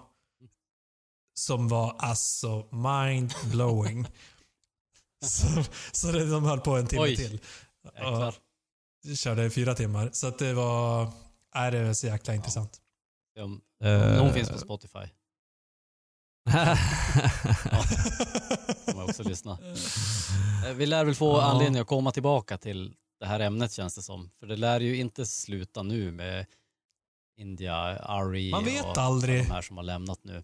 [1.35, 4.07] Som var alltså mind-blowing.
[5.25, 7.17] så, så det, de höll på en timme Oj.
[7.17, 7.41] till.
[8.05, 8.35] Och
[9.17, 10.11] körde i fyra timmar.
[10.13, 11.13] Så att det var,
[11.55, 12.81] är det var så jäkla intressant.
[13.37, 13.61] Eh, om
[14.17, 15.09] någon finns på Spotify
[18.95, 19.59] man också lyssna.
[20.67, 21.43] Eh, Vi lär väl få Ja.
[21.43, 24.31] anledning att komma tillbaka till det här ämnet känns det som.
[24.41, 26.47] För det lär ju inte sluta nu med
[27.39, 29.45] India, Ari Man vet och aldrig.
[29.45, 30.43] de här som har lämnat nu.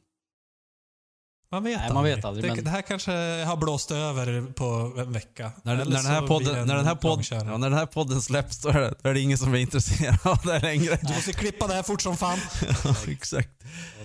[1.53, 3.13] Man vet Nej, man vet aldrig, Det, men- det här kanske
[3.45, 4.65] har blåst över på
[5.01, 5.53] en vecka.
[5.63, 7.49] När, den här podden, en när, den här podd, långkörare.
[7.51, 9.59] ja, när den här podden släpps då är, det, då är det ingen som är
[9.59, 10.99] intresserad av det längre.
[11.03, 12.39] Du måste klippa det här fort som fan.
[12.85, 13.51] Ja, Exakt.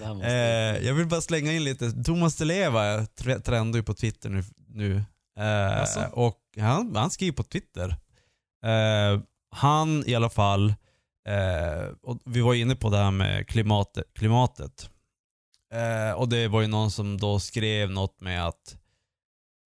[0.07, 1.91] Måste, Eh, jag vill bara slänga in lite.
[2.03, 4.43] Thomas Di Leva tre- trendar ju på Twitter nu.
[4.67, 5.03] nu.
[5.39, 7.89] Eh, och han, han skriver på Twitter.
[8.65, 9.21] Eh,
[9.55, 10.73] han i alla fall
[11.27, 14.05] Eh, och vi var inne på det här med klimatet.
[14.15, 14.89] klimatet.
[15.74, 18.78] Eh, och det var ju någon som då skrev något med att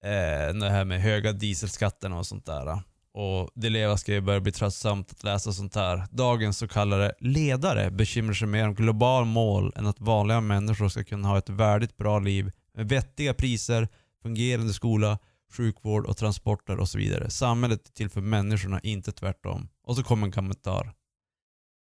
[0.04, 2.80] eh, det här med höga dieselskatterna och sånt där.
[3.14, 6.08] Och det Leva skrev börjar bli tröttsamt att läsa sånt här.
[6.12, 11.04] Dagens så kallade ledare bekymrar sig mer om globala mål än att vanliga människor ska
[11.04, 13.88] kunna ha ett värdigt bra liv med vettiga priser,
[14.24, 15.20] fungerande skola,
[15.52, 17.30] sjukvård och transporter och så vidare.
[17.30, 19.70] Samhället är till för människorna, inte tvärtom.
[19.84, 20.94] Och så kommer en kommentar.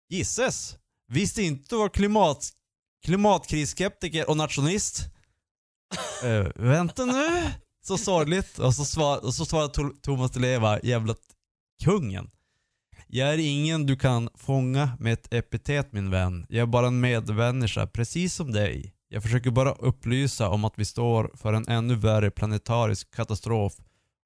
[0.08, 0.76] Gisses!
[1.08, 2.50] Visste inte du klimat,
[3.04, 5.00] klimatkrisskeptiker och nationalist?
[6.24, 7.50] Eh, vänta nu.
[7.82, 8.58] Så sorgligt.
[8.58, 11.14] Och så, svar, och så svarar To- Thomas Di Leva, jävla
[11.84, 12.30] kungen.
[13.06, 16.46] Jag är ingen du kan fånga med ett epitet min vän.
[16.48, 18.94] Jag är bara en medmänniska, precis som dig.
[19.08, 23.72] Jag försöker bara upplysa om att vi står för en ännu värre planetarisk katastrof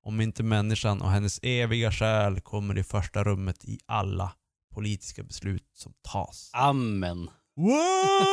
[0.06, 4.32] om inte människan och hennes eviga själ kommer i första rummet i alla
[4.74, 6.50] politiska beslut som tas.
[6.52, 7.30] Amen.
[7.56, 8.26] What?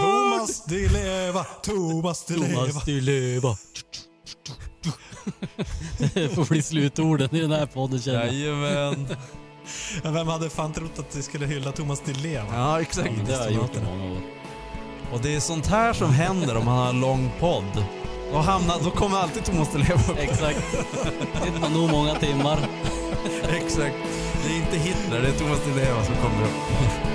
[0.00, 2.66] Thomas Di Leva, Thomas Di Leva.
[2.66, 3.56] Thomas Di Leva.
[6.14, 8.34] Det får bli slutorden i den här podden känner jag.
[8.34, 9.06] Jajamän.
[10.04, 12.46] Ja, Vem hade fan trott att vi skulle hylla Thomas Di Leva?
[12.54, 13.10] Ja, exakt.
[13.26, 14.22] Det har jag gjort i många år.
[15.12, 17.84] Och det är sånt här som händer om man har en lång podd.
[18.32, 20.18] Då, hamnar, då kommer alltid Thomas Di Leva upp.
[20.18, 20.60] Exakt.
[21.44, 22.58] Sitter man nog många timmar.
[23.48, 23.96] Exakt.
[24.46, 27.09] Det är inte Hitler, det är Thomas Di Leva som kommer upp.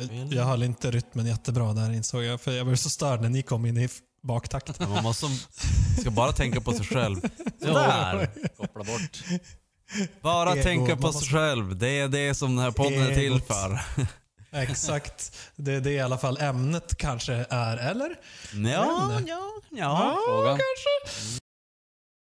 [0.00, 3.28] Jag, jag höll inte rytmen jättebra där insåg jag, för jag blev så störd när
[3.28, 3.88] ni kom in i
[4.22, 4.74] baktakten.
[4.78, 5.26] Men Man måste,
[6.00, 7.16] ska bara tänka på sig själv.
[7.62, 8.30] Sådär.
[8.56, 9.22] Koppla bort.
[10.20, 11.76] Bara Ego, tänka på måste- sig själv.
[11.78, 13.46] Det är det som den här podden är till Egot.
[13.46, 13.80] för.
[14.62, 15.36] Exakt.
[15.56, 18.14] Det, det är i alla fall ämnet kanske är, eller?
[18.52, 20.18] Ja, Men- ja, ja.
[20.28, 20.48] Fråga.
[20.50, 21.38] Kanske.